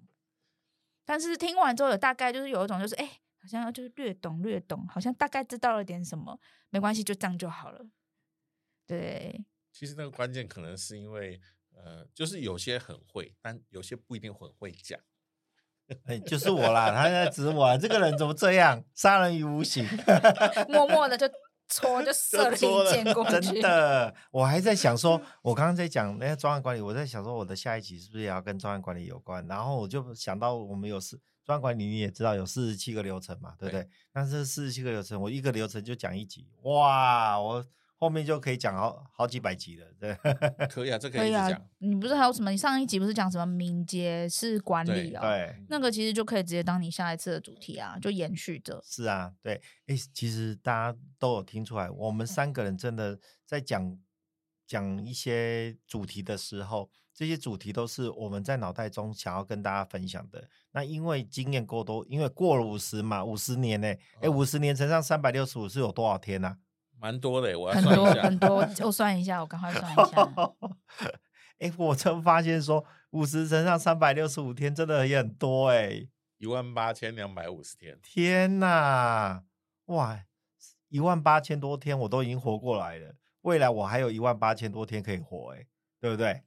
[1.06, 6.38] 但是听完之后，有大概就是有一种就是，哎、欸，好像就是略懂略懂，好像大概知道了点什么，
[6.68, 7.86] 没关系，就这样就好了。
[8.86, 11.40] 对，其实那个关键可能是因为，
[11.74, 15.00] 呃，就是有些很会，但有些不一定很会讲。
[16.04, 19.86] 哎、欸，就是我啦，他在指我，这个人怎么这样，杀人于无形，
[20.68, 21.26] 默默的就。
[21.68, 22.59] 戳就射了一
[22.90, 29.46] 箭过去，真的，我还在想 说，我刚刚在讲那个专案管理，我在想说我的下一集是不是也要跟专案管理有关？
[29.46, 33.83] 然后我就想到我们有四专案管理，你也知道有四十七个流程嘛，对不对？
[33.83, 37.64] 对，但是四十七个流程，我一个流程就讲一集，哇，我。
[38.00, 40.14] 后面就可以讲好好几百集了，对，
[40.70, 41.48] 可以啊，这可以啊。
[41.78, 42.48] 你不是还有什么？
[42.50, 45.20] 你上一集不是讲什么敏捷式管理啊？
[45.20, 48.80] 对，那个其实就可以直接当你下一次的主题啊，就延续着。
[48.84, 53.98] 是啊，对，哎，其实大家都有听出来，我们三个人真的在讲
[54.64, 60.48] 讲一些主题的时候，这些主题都是我们在脑袋中想要跟大家分享的。
[60.70, 66.58] 那因为经验够多，因为过了五十嘛，五十年呢，哎，五十年乘上三百六十五是有多少天呢？
[67.00, 68.22] 蛮多的，我要算一下。
[68.22, 70.32] 很多很多，我算一下，我赶快算一下。
[71.61, 76.06] 哎，我真发现说五十乘上三百六十五天，真的也很多哎，
[76.38, 77.98] 一万八千两百五十天。
[78.02, 79.42] 天哪，
[79.87, 80.20] 哇，
[80.88, 85.66] 一万八千多天我都已经活过来了，未来我还有一万八千多天可以活，哎，
[86.00, 86.42] 对不对？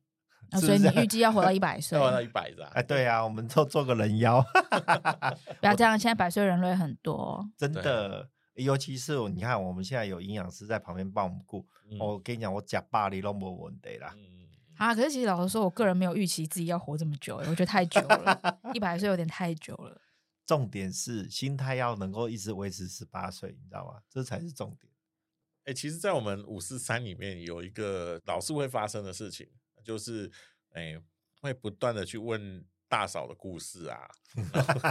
[0.51, 2.65] 啊、所以你预计要活到一百岁，活到一百的。
[2.75, 4.41] 哎，对啊，我们做做个人妖。
[5.61, 8.29] 不要这样，现在百岁人类很多，真的。
[8.63, 11.65] 尤其是你看，我们现在有营养师在旁边帮我们顾。
[11.89, 14.13] 嗯、我跟你讲，我假巴黎都没问题啦。
[14.17, 14.47] 嗯、
[14.77, 20.01] 啊，可是其实老实说，我个人没有预期自己要活这么久，我觉得太久了，一百岁有点太久了。
[20.45, 24.01] 重点是心态要能够一直维持十八岁，你知道吗？
[24.09, 24.91] 这才是重点。
[25.63, 29.47] 哎、欸，其实，在我们五四三里面有一个老是会发生的事情，
[29.83, 30.31] 就是
[30.71, 31.01] 哎、欸，
[31.41, 32.65] 会不断的去问。
[32.91, 33.99] 大嫂的故事啊，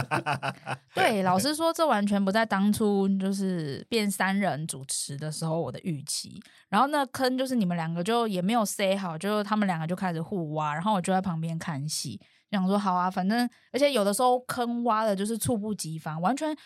[0.95, 6.41] 对，老实说，这完全不在当初就是变三人主持的时候我的预期。
[6.67, 16.57] 然后那坑就是你们两个就也没有塞好，就他们两个就开始互挖，然后我就在旁边看戏，想说好啊，反正而且有的时候坑挖的就是猝不及防，完全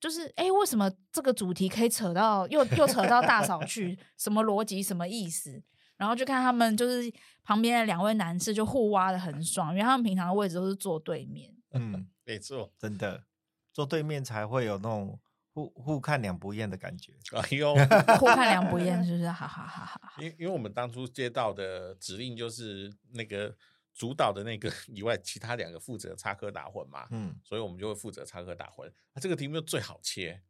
[0.00, 3.96] 就是哎，为什么这个主题可以扯到又又扯到大嫂去？
[4.18, 4.82] 什么逻辑？
[4.82, 5.62] 什么意思？
[6.00, 7.12] 然后就看他们，就是
[7.44, 11.54] 旁边的两位男士就互挖的很爽，因为他们平常的位置都是坐对面。
[11.72, 13.24] 嗯，没错，真的
[13.70, 15.20] 坐对面才会有那种
[15.52, 17.12] 互互看两不厌的感觉。
[17.32, 17.74] 哎呦，
[18.18, 19.26] 互看两不厌是不是？
[19.30, 20.12] 哈哈哈哈。
[20.16, 23.54] 因因为我们当初接到的指令就是那个
[23.92, 27.06] 主导的那个 以外，其他两个负责插科打诨嘛。
[27.10, 28.90] 嗯，所以我们就会负责插科打诨。
[29.12, 30.40] 那这个题目就最好切，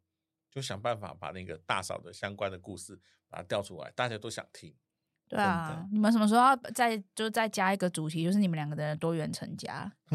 [0.49, 4.73] 就想办法把那个大嫂的相关的故事把它调出来，大家都想听。
[5.31, 9.89] 对啊，你们什么时候要再就再加一个主题，就是你们两个的多元成家？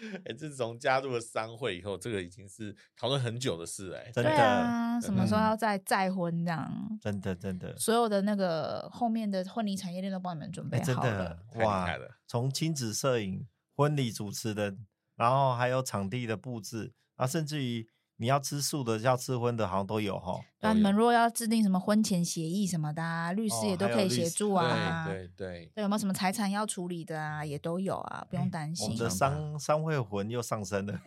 [0.00, 4.10] 哎、欸，自从加入了商会以后，这个已经是讨论很久的事哎、欸。
[4.10, 6.98] 真的，啊、什么时候要再再婚这样？
[7.00, 10.88] 真的真的，所有的那个后面的婚礼产业链都帮你们准备好了。
[10.88, 11.88] 欸、真的哇，
[12.26, 17.88] 从亲子摄影、婚礼主持人，然后还有场地的布置，然后甚至于。
[18.20, 20.38] 你要吃素的，要吃荤的，好像都有哈。
[20.60, 25.06] 那，你们如果要制定什么婚前协议什么的，啊，律师也都可以协助啊。
[25.06, 27.42] 对对对，对，有没有什么财产要处理的啊？
[27.42, 28.84] 也都有啊，不用担心。
[28.84, 31.00] 我们的商商会魂又上升了，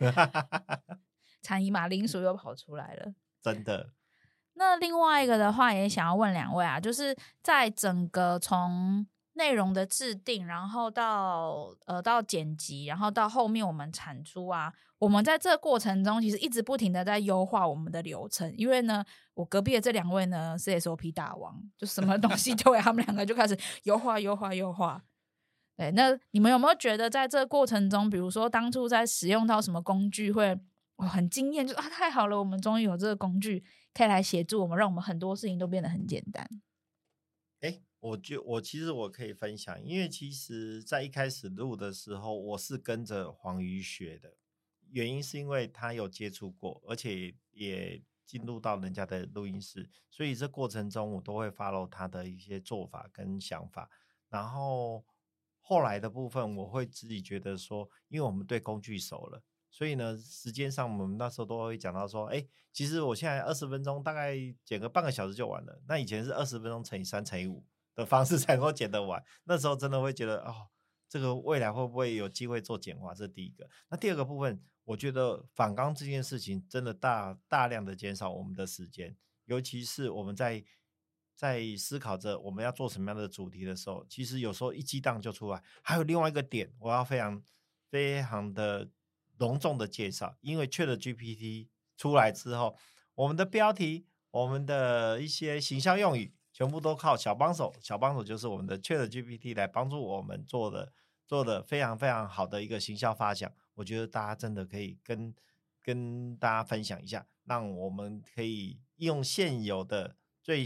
[1.40, 3.90] 产姨马铃薯又跑出来了，真的。
[4.54, 18.52] 那另外一个的话，也想要问两位啊，就是在整个从内容的制定，然后到呃到剪辑，然后到后面我们产出啊，我们在这过程中其实一直不停的在优化我们的流程。
[18.56, 25.02] 因为呢，我隔壁的这两位呢是 SOP 大王，就什么东西 都给他们两个就开始优化、优化、优化。
[25.76, 30.56] 对，那你们有没有觉得在这个过程中，比如说当初在使用到什么工具会
[30.94, 36.48] 哦很惊艳，就啊太好了，我们终于有这个工具可以来协助我们，让我们很多事情都变得很简单。
[38.04, 44.36] 我就我其实我可以分享，因为其实在一开始录的时候，我是跟着黄鱼学的，
[44.90, 53.88] 原因是因为他有接触过，而且也进入到人家的录音室，所以这过程中我都会 follow 他的一些做法跟想法。
[54.28, 55.02] 然后
[55.62, 67.64] 后来的部分，我会自己觉得说，因为我们对工具熟了，所以呢，时间上我们那时候都会讲到说，哎，其实我现在二十分钟大概剪个半个小时就完了，那以前是二十分钟乘以三乘以五。
[67.94, 70.68] 的方式才能够剪得完，那时候真的会觉得哦，
[71.08, 73.14] 这个未来会不会有机会做简化？
[73.14, 73.68] 这是第一个。
[73.88, 80.64] 那第二个部分，我觉得反刚这件事情真的大大量的减少我们的时间，尤其是我们在
[81.36, 85.62] 在思考着我们要做什么样的主题的时候，其实有时候一激荡就出来。
[85.82, 87.42] 还有另外一个点，我要非常
[87.90, 88.90] 非常的
[89.38, 92.76] 隆重的介绍，因为 ChatGPT 出来之后，
[93.14, 96.34] 我们的标题，我们的一些形象用语。
[96.54, 100.92] 全部都靠小帮手，小帮手就是我们的 ChatGPT 来帮助我们做的，
[101.26, 103.52] 做的非常非常好的一个行销发想。
[103.74, 105.34] 我觉得大家真的可以跟
[105.82, 110.64] 跟大家分享一下，让我们可以用现有的最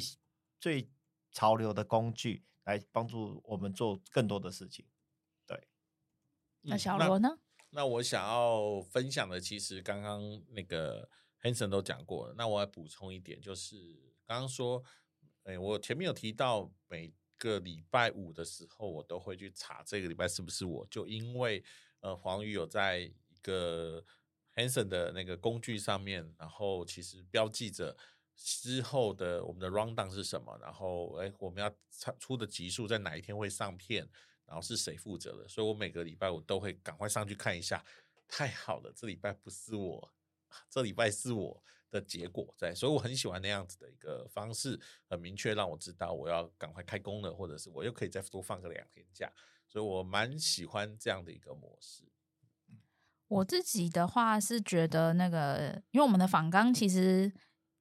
[0.61, 0.91] 最
[1.33, 4.85] 潮流的工具来帮助我们做更多的事情。
[5.47, 5.69] 对，
[6.61, 7.39] 那小罗呢？
[7.71, 10.21] 那，那我想要分享的，其实刚刚
[10.51, 11.09] 那个
[11.41, 12.35] Hanson 都讲过了。
[12.37, 14.85] 那我要补充一点，就是刚刚说。
[15.49, 21.65] 哎，我前面有提到，每个礼拜五的时候，我都会去查这个礼拜是不是我，就因为
[22.01, 24.05] 呃黄鱼有在一个
[24.55, 27.97] Hanson 的那个工具上面，然后其实标记着
[28.37, 31.75] 之后的我们的 rundown 是什么，然后哎我们要
[32.19, 34.07] 出的集数在哪一天会上片，
[34.45, 37.83] 然后是谁负责的，所以我每个礼拜我都会赶快上去看一下。
[38.29, 40.13] 太好了，这礼拜不是我，
[40.69, 41.65] 这礼拜是我。
[41.91, 49.33] 的结果在，所以我很喜欢那样子的一个方式，很明确让我知道我要赶快开工了，或者是我又可以再多放个两天假，
[49.67, 52.05] 所以我蛮喜欢这样的一个模式。
[53.29, 57.33] 我自己的话是觉得那个，因为我们的访纲其实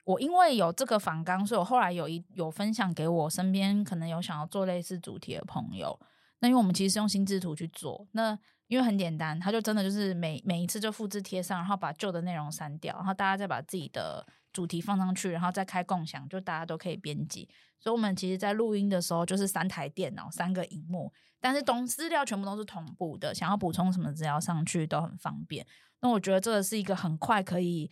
[0.05, 5.99] 我因为有这个访纲，所以我后来有一有分享给我身边可能有想要做类似主题的朋友。
[6.39, 8.37] 那因为我们其实用心智图去做，那。
[8.67, 17.49] 因为很简单，他就真的就是每每一次就复制贴上，然后把旧的内容删掉，然后大家再把自己的主题放上去，然后再开共享，就大家都可以编辑。
[17.79, 25.65] 所以，我们其实，在录音的时候就是三台电脑、三个荧幕，但是东资料全部都是同步的，想要补充什么资料上去都很方便。
[26.01, 27.89] 那我觉得这个是一个很快可以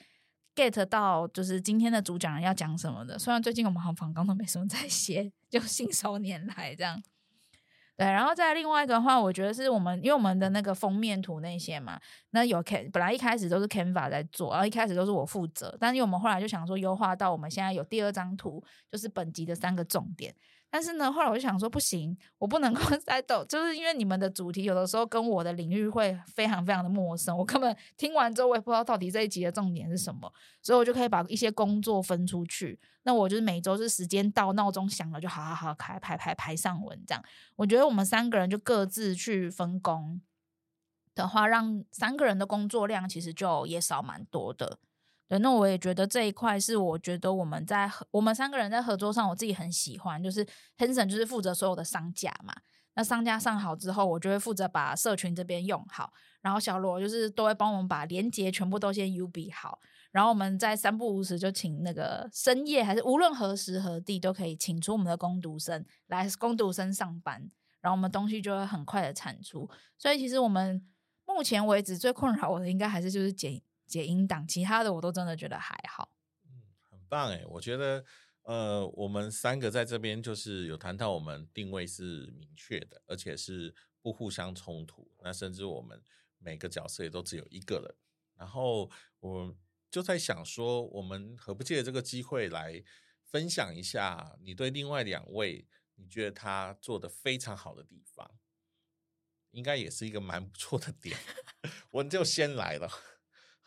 [0.55, 3.17] get 到，就是今天的主讲人要讲什么的。
[3.17, 7.01] 虽然最近我们好像访纲都没什么在写，就信手拈来这样。
[7.97, 11.97] 对，然后再另外一个的话，我觉得是我们因为我们的那个封面图那些嘛，
[12.31, 20.35] 那有 Can 本来一开始都是 Canva 在做，然后一开始都是我负责，但是因为我们后来就想说优化到我们现在有第二张图，就是本集的三个重点。
[20.75, 30.29] 但是呢，后来我就想说，不行，我不能够 再抖，就是因为你们的主题有的时候跟我的领域会非常非常的陌生，我根本听完之后我也不知道到底这一集的重点是什么，
[30.61, 32.77] 所以我就可以把一些工作分出去。
[33.03, 37.23] 那我就是每周是时间到，闹钟响了就好好好开排排排上文这样。
[37.55, 40.19] 我觉得我们三个人就各自去分工
[41.15, 44.77] 的话，让三个人的工作量其实就也少蛮多的。
[45.27, 50.21] 对，那我也觉得这一块是我觉得我们在我们三个人在合作上，我自己很喜欢。
[50.21, 50.45] 就是
[50.77, 52.53] Hanson 就是负责所有的商家嘛，
[52.93, 56.13] 那商家上好之后，我就会负责把社群这边用好。
[56.41, 59.79] 然后小罗就是都会帮我们把连接全部都先 UB 好。
[60.11, 67.49] 然后我们在三不五时就请那个深夜还是无论何时何地都可以请出我们的工读生来工读生上班，
[67.81, 69.67] 然后我们东西就会很快的产出。
[69.97, 70.85] 所以其实我们
[71.25, 73.59] 目前为止最困扰我的应该还是就是剪。
[73.87, 76.17] 剪音档，其他的我都真的觉得还好。
[76.45, 78.03] 嗯，很棒诶，我觉得，
[78.43, 85.11] 呃，我们三个在这边就是有谈到我们定位是明确的，而且是不互相冲突。
[85.21, 86.01] 那甚至我们
[86.37, 87.95] 每个角色也都只有一个人。
[88.35, 89.55] 然后我
[89.89, 92.83] 就在想说，我们何不借这个机会来
[93.23, 98.29] 分享一下你对另外两位你觉得他做的非常好的地方，
[99.51, 101.17] 应该也是一个蛮不错的点。
[101.91, 102.89] 我就先来了。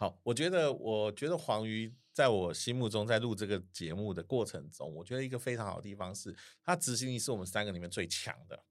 [0.01, 6.33] 好，我觉得，我觉得黄鱼在我心目中，在录这个节目的过程中，我觉得一个非常好的地方是，
[6.63, 8.65] 他执行力是我们三个里面最强的。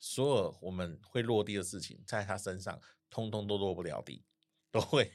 [0.00, 2.80] 所有我们会落地的事情，在他身上
[3.10, 4.24] 通通都落不了地，
[4.70, 5.12] 都会，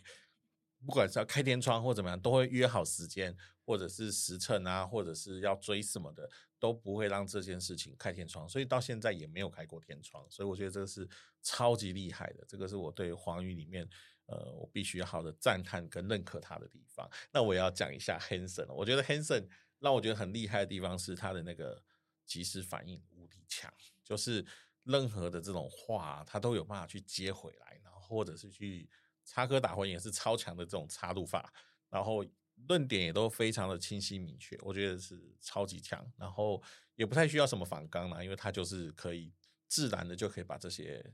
[0.85, 3.35] 不管是要开天窗或怎么样，都会约好时间，
[3.65, 6.29] 或者是时辰啊，或者是要追什么的，
[6.61, 8.47] 都不会让这件事情开天窗。
[8.47, 11.05] 所以到现在也没有开过天窗，所以我觉得这个是
[11.41, 12.45] 超级厉害的。
[12.47, 13.85] 这个是我对黄宇里面，
[14.27, 17.09] 呃，我必须要好的赞叹跟认可他的地方。
[17.33, 19.45] 那我也要讲一下 Hanson，我觉得 Hanson
[19.79, 21.83] 让我觉得很厉害的地方是他的那个
[22.25, 24.45] 即时反应无敌强，就是。
[24.83, 28.89] 任何的这种话，他都有办法去接回来，然后或者是去
[29.23, 31.53] 插科打诨，也是超强的这种插入法，
[31.87, 32.25] 然后
[32.67, 36.61] 论点也都非常的清晰明确，我觉得是超级强，然后
[36.95, 39.33] 也不太需要什么反纲啦，因为他就是可以
[39.67, 41.13] 自然的就可以把这些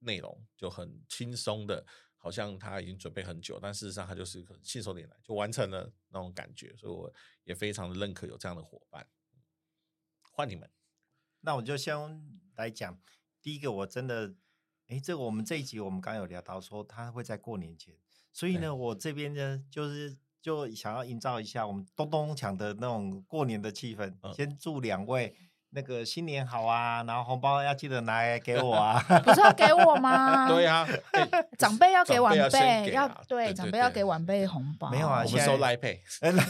[0.00, 1.86] 内容就很轻松的，
[2.16, 7.12] 好像他已经准备很久，但事实上他就是信手拈来就完成了那种感觉，所以我
[7.44, 9.06] 也非常的认可有这样的伙伴。
[10.32, 10.70] 换你们。
[11.40, 11.96] 那我就先
[12.56, 13.00] 来讲，
[13.40, 14.34] 第一个我真的，
[14.88, 17.96] 哎，这个我们这一集我们刚有聊到说他会在过年前，
[18.32, 25.34] 所以呢，我这边呢就是就想要营造一下我们咚咚锵的那种过年的气氛，嗯、先祝两位。
[25.72, 30.48] 那个新年好啊，然后红包要记得拿来给我啊， 不是要给我吗？
[30.50, 30.86] 对呀，
[31.58, 34.90] 长辈要给晚辈，要对长辈要给晚辈红包。
[34.90, 36.00] 没有啊，我们收 Line Pay。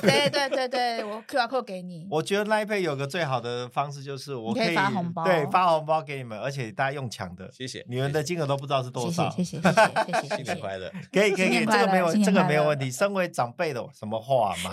[0.00, 2.06] 对对对对，我 QR code 给你。
[2.10, 7.84] 我觉得 Line Pay 有个最好的方式就是我可以发红包，对，发红包给你们，而且大家用抢的，谢谢。
[7.88, 10.36] 你们的金额都不知道是多少，谢谢谢谢谢谢。
[10.36, 12.90] 新年快乐，可以可以，这个没有这个没有问题。
[12.90, 14.70] 身为长辈的什么话嘛？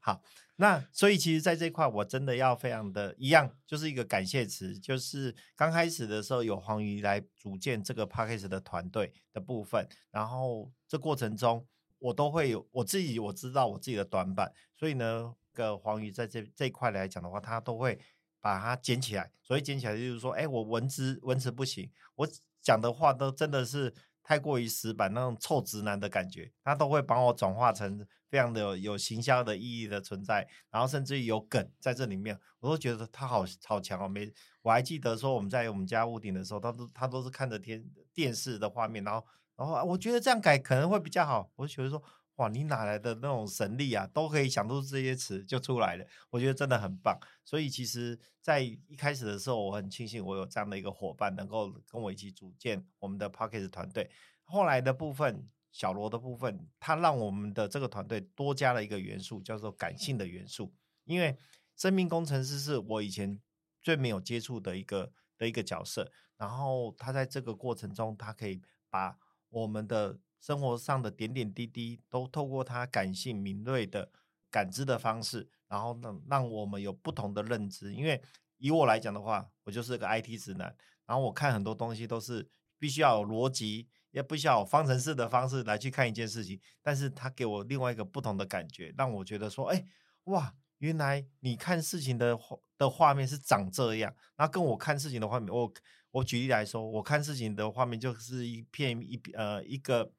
[0.00, 0.20] 好。
[0.60, 11.64] 那所以其实，在这块我真的要非常的一样，就是一个感谢词，就是刚开始的时候有黄鱼来组建这个 Podcast 的团队的部分，然后这过程中
[12.00, 17.96] 我都会有我自己我知道我自己的短板，所以呢，个黄鱼在这这一块来讲的话，他都会
[18.40, 22.28] 把它捡起来，所以捡起来就是说，哎，我文字文词不行，我
[22.60, 23.94] 讲的话都真的是
[24.28, 28.06] 太过于死板那种臭直男的感觉，他都会把我转化成。
[28.30, 34.06] 非常的有有行销的意义的存在，然后甚至于有梗在这里面，我都觉得他好好强哦。
[34.06, 39.26] 没，我还记得说我们在我们家屋顶的时候，他都他都是看着天电视的画面，然后
[39.56, 41.50] 然后我觉得这样改可能会比较好。
[41.56, 42.02] 我就觉得说，
[42.38, 44.04] 哇，你哪来的那种神力啊？
[44.08, 47.16] 都可以想出这些词就出来了，我觉得真的很棒。
[47.44, 54.10] 所以其实，在一开始的时候，我很庆幸我有这样的一个伙伴，能够跟我一起组建我们的 pocket 团队。
[54.42, 55.48] 后来的部分。
[55.70, 60.74] 小罗的部分，他让我们的这个团队多加了一个元素，叫做感性的元素。
[61.04, 61.36] 因为
[61.76, 63.38] 生命工程师是我以前
[63.82, 69.18] 最没有接触的一个的一个角色，然后他在这个过程中，他可以把
[69.50, 74.10] 我们的生活上的点点滴滴都透过他感性敏锐的
[74.50, 77.94] 感知的方式，然后让让我们有不同的认知。
[77.94, 78.22] 因为
[78.56, 80.74] 以我来讲的话，我就是个 IT 直男，
[81.06, 83.88] 然后我看很多东西都是必须要有逻辑。
[84.10, 89.84] 也不需要有方程式的方式来去看一件事情，但是他给我另外一个不同的感觉，让我觉得说，哎，
[90.24, 92.36] 哇，原来你看事情的
[92.78, 95.70] 的画面是长这样，然后跟我看事情的画面，我
[96.10, 100.10] 我举例来说，我看事情的画面就是一片一呃一个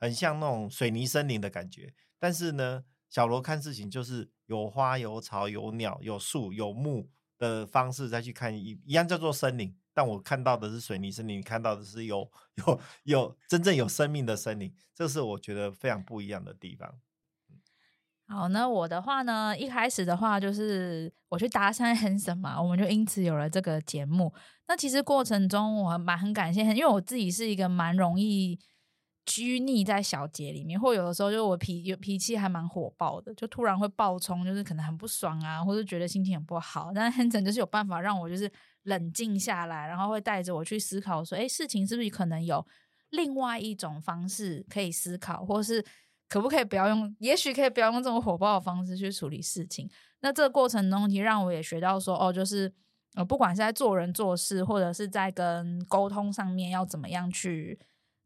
[0.00, 9.76] 很像那种水泥森林的感觉，但是呢，小罗看事情就是有花有草有鸟有树有木的方式再去看一一样叫做森林。
[9.92, 16.98] 但我看到的是水泥森林，你看到的是有有有真正有生命的森林，这是我觉得非常不一样的地方。
[18.26, 24.32] 好，那我的话呢，一开始的话就是我去搭讪 Hanson 嘛，我们就因此有了这个节目。
[24.68, 28.58] 那其实过程中我蛮很感谢，因为我自己是一个蛮容易。
[29.26, 36.90] 拘泥在小节里面，或有的时候就我脾有脾气还蛮火爆的，就突然会爆冲，就是可能很不爽啊，或者觉得心情很不好。
[36.94, 38.50] 但是 Hanson 就是有办法让我就是
[38.84, 42.66] 冷静下来，然后会带着我去思考说，哎，事情是不是可能有
[43.10, 45.84] 另外一种方式可以思考，或是
[46.28, 49.88] 可不可以不要用，也许可以不要用这种火爆的方式去处理事情。
[50.20, 52.72] 那这个过程中，其实让我也学到说，哦，就是
[53.14, 57.78] 呃，不管是在做人做事，或者是在跟沟通上面，要怎么样去。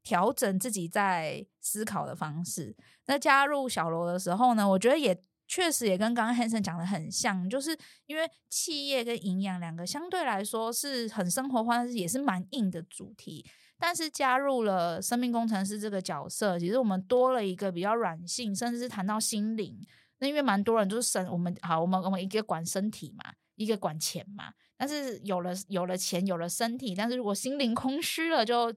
[0.05, 2.76] 调整自己在思考的方式。
[3.07, 7.76] 那加入小罗的时候呢，我觉得也确实也跟刚刚 Hanson 讲的很像，就是
[8.07, 13.44] 因为企业跟营养两个相对来说是很生活化，但是也是蛮硬的主题。
[13.76, 19.76] 但是加入了生命工程师这个角色，其实我们多了一个比较软性，甚至是谈到心灵。
[20.20, 23.24] 那因为蛮多人就是身，我们好，我们我们一个管身体嘛，
[23.57, 24.52] 一个管钱嘛。
[24.76, 28.72] 但是有了有了钱，有了身体，但是如果心灵空虚了，就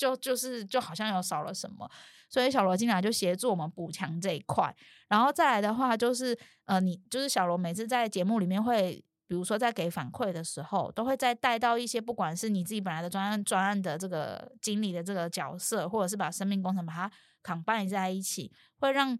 [0.00, 1.88] 就就是就好像有少了什么。
[2.28, 4.74] 所以小罗进来就协助我们补强这一块。
[5.08, 9.04] 然后再来的话，就是呃，你就是小罗每次在节目里面会。
[9.30, 17.12] 比如说，在给反馈的时候，都会再带到一些，不管是你自己本来的专案专案的这个经理的这个角色，或者是把生命工程把它
[17.44, 19.16] combine 在一起，会让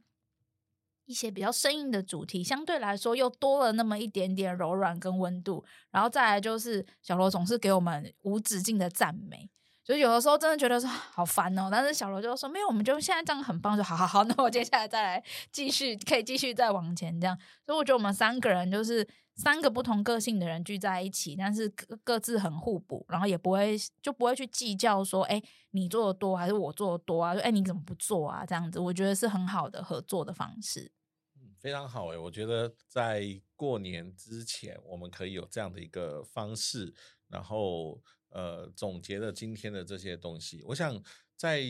[1.04, 5.64] 一些比较生硬的主题，相对来说又多了那么一点点柔软跟温度。
[5.92, 9.48] 然后再来就是小罗总是给我们无止境的赞美，
[9.90, 17.36] 就有的时候真的觉得说好烦哦，但是小罗就说没有，我们就现在这样很棒，就好好好，那我接下来再来继续，可以继续再往前这样。
[17.66, 19.06] 所以我觉得我们三个人就是。
[19.36, 27.32] 三个不同个性的人聚在一起，但是各各自很互补，然后也不会就不会去计较说，哎，你做的多还是我做的多啊？
[27.32, 28.44] 说，哎，你怎么不做啊？
[28.44, 30.92] 这样子，我觉得是很好的合作的方式。
[31.36, 36.92] 嗯，非常好哎，我觉得在过年之前，我们可以有这样的一个方式，
[37.28, 37.98] 然后
[38.30, 40.62] 呃，总结了今天的这些东西。
[40.64, 41.02] 我想
[41.36, 41.62] 在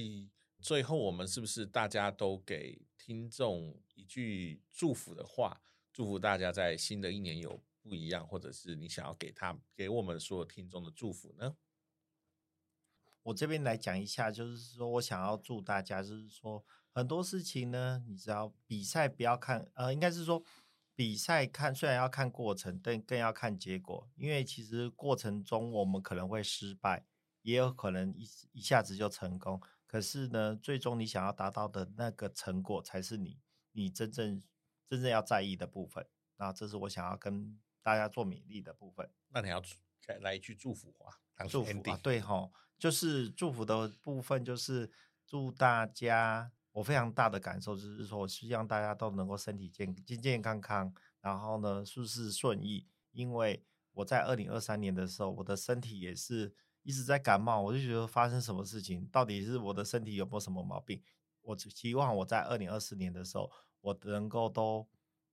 [0.61, 5.61] 最后，我们是不是大家都给听众一句祝福的话？
[5.93, 11.57] 祝福大家在新的一年有不一样，或者是你想要给他给我们所有听众的祝福呢？
[13.23, 20.43] 我这边来讲一下，就是说我想要祝大家，就是说很多事情呢，你只要比赛不要看，呃，应该是说
[21.01, 27.07] 比赛看虽然要看过程，但更要看结果，因为其实过程中我们可能会失败，
[27.41, 33.39] 也有可能一一下子就成功，可是呢，最终你想要达到的那个成果，才是你
[33.73, 34.43] 你真正。
[34.91, 36.05] 真正要在意的部分，
[36.37, 39.09] 那这是我想要跟大家做勉励的部分。
[39.29, 39.63] 那你要
[40.21, 44.91] 来一句祝福话，祝福啊，对吼，就是祝福的部分，就是
[45.25, 46.51] 祝大家。
[46.73, 52.87] 我非常大的感受就是说，我希望大家都能够身体健健健康康，然后呢，事事顺意。
[53.12, 53.62] 因为
[53.93, 61.03] 我在二零二三年的时候，我的身体也是一直在感冒，我就觉得发生什么事情，到底是我的身体有没有什么毛病？
[61.43, 63.51] 我只希望我在二零二四年的时候。
[63.83, 64.87] 我能够都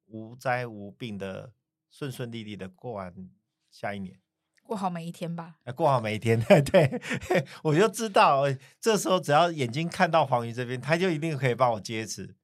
[0.06, 1.52] 无灾无病的
[1.90, 3.30] 顺顺利利的过完
[3.70, 4.22] 下一年，
[4.68, 5.56] 过好每一天吧。
[5.76, 6.40] 过好每一天，
[6.72, 7.02] 对，
[7.64, 8.44] 我就知道，
[8.80, 12.36] 这时候只要眼睛看到黄鱼这边，他就一定可以帮我接持。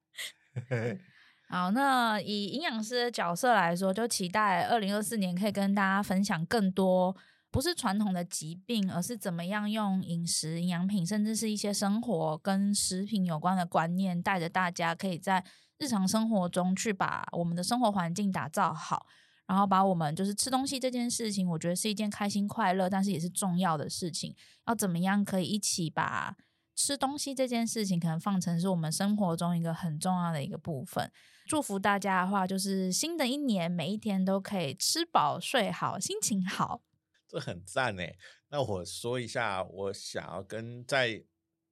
[1.50, 7.16] 好，那以营养师的角色来说，就期待二零二四年可以跟大家分享更多。
[7.52, 15.44] 不是传统的疾病，而是怎么样用饮食、营养品，甚至是一些生活跟食品有关的观念，带着大家可以在
[15.78, 19.06] 日常生活中去把我们的生活环境打造好，
[19.54, 24.36] 然后把我们就是吃东西这件事情，我觉得是一件开心快乐，但是也是重要的事情。
[24.66, 26.36] 要怎么样可以一起把
[26.76, 31.12] 吃东西这件事情，可能放成是我们生活中一个很重要的一个部分。
[31.46, 36.82] 祝福大家的话，就是新的一年每一天都可以吃饱睡好，心情好。
[37.30, 38.18] 这很赞诶，
[38.50, 41.24] 那我说一下，我想要跟在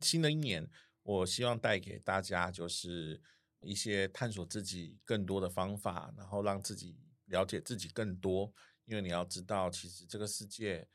[0.02, 0.70] 新的一年，
[1.02, 3.20] 我希望带给大家就是
[3.62, 6.96] 一些探索自己更多的方法，然后让自己
[7.32, 8.54] 了解自己更多。
[8.86, 10.88] 因为你要知道，其实这个世界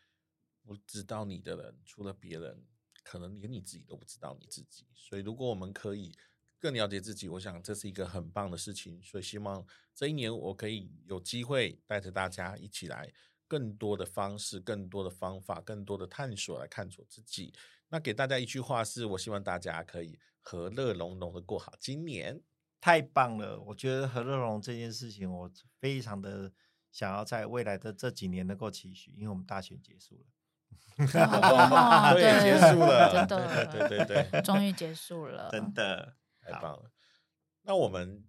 [0.63, 2.65] 不知道你的人，除了别人，
[3.03, 4.87] 可能连你自己都不知道你自己。
[4.95, 6.13] 所以，如果我们可以
[6.59, 9.03] 更了解自己，我想这是一个很棒的事情。
[9.03, 13.13] 所以，希望这一年我可以有机会带着大家一起来。
[13.49, 17.55] 更多的方式，更多的方法，更多的探索来探索自己。
[17.89, 22.43] 那给大家一句话是：我希望大家可以和乐融融的过好今年。
[22.87, 23.59] 太棒了！
[23.59, 26.53] 我觉得何乐融融这件事情，我非常的
[26.93, 30.25] 想要在未来的这几年能够期许，因为我们大选结束了，
[31.03, 36.93] 哦、对，结束了，真的，对对对，对，终于结束了，真的太棒了。
[37.63, 38.25] 那我们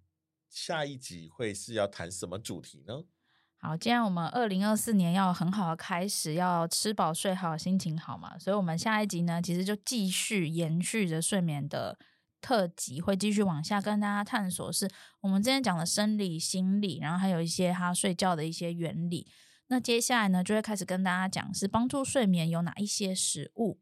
[0.48, 3.04] 下一集会是要谈什么主题呢？
[3.58, 11.96] 好，既然我们二零二四年要很好的开始，要吃饱睡好，心情好嘛，所以我们下一集呢，其实就继续延续着睡眠的
[12.40, 19.26] 特辑，会继续往下跟大家探索，是我们之前讲的生理、心理，然后还有一些他睡觉的一些原理。
[19.68, 23.80] 那接下来呢，就会开始跟大家讲是帮助睡眠有哪一些食物。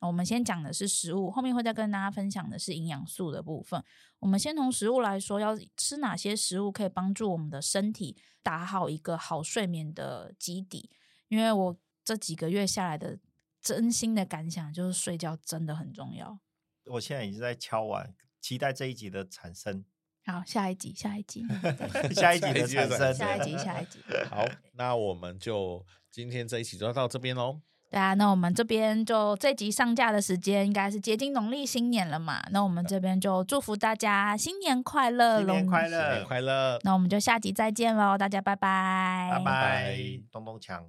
[0.00, 3.82] 我们先讲的是食物，后面会再跟大家分享的是营养素的部分。
[4.18, 10.90] 我们先从食物来说，要吃哪些食物可以帮助我们的身体打好一个好睡眠的基底？
[11.28, 13.18] 因为我这几个月下来的
[13.62, 16.38] 真心的感想就是，睡觉真的很重要。
[16.86, 19.84] 我现在已经在敲完，期待这一集的产生。
[20.26, 21.44] 好，下一集，下一集，
[22.14, 23.98] 下一集的产生，下一集，下一集。
[24.30, 27.60] 好， 那我们就今天这一期就到这边喽。
[27.90, 32.42] 对啊，那我们这边就这集上架的时间应该是接近农历新年了嘛？
[32.50, 36.80] 那我们这边就祝福大家新年快乐，新年快乐，新年快乐。
[36.82, 39.98] 那我们就下集再见喽，大家拜拜，拜拜，
[40.32, 40.86] 咚咚锵。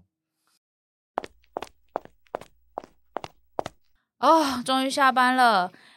[4.20, 5.72] 哦，终于下班了。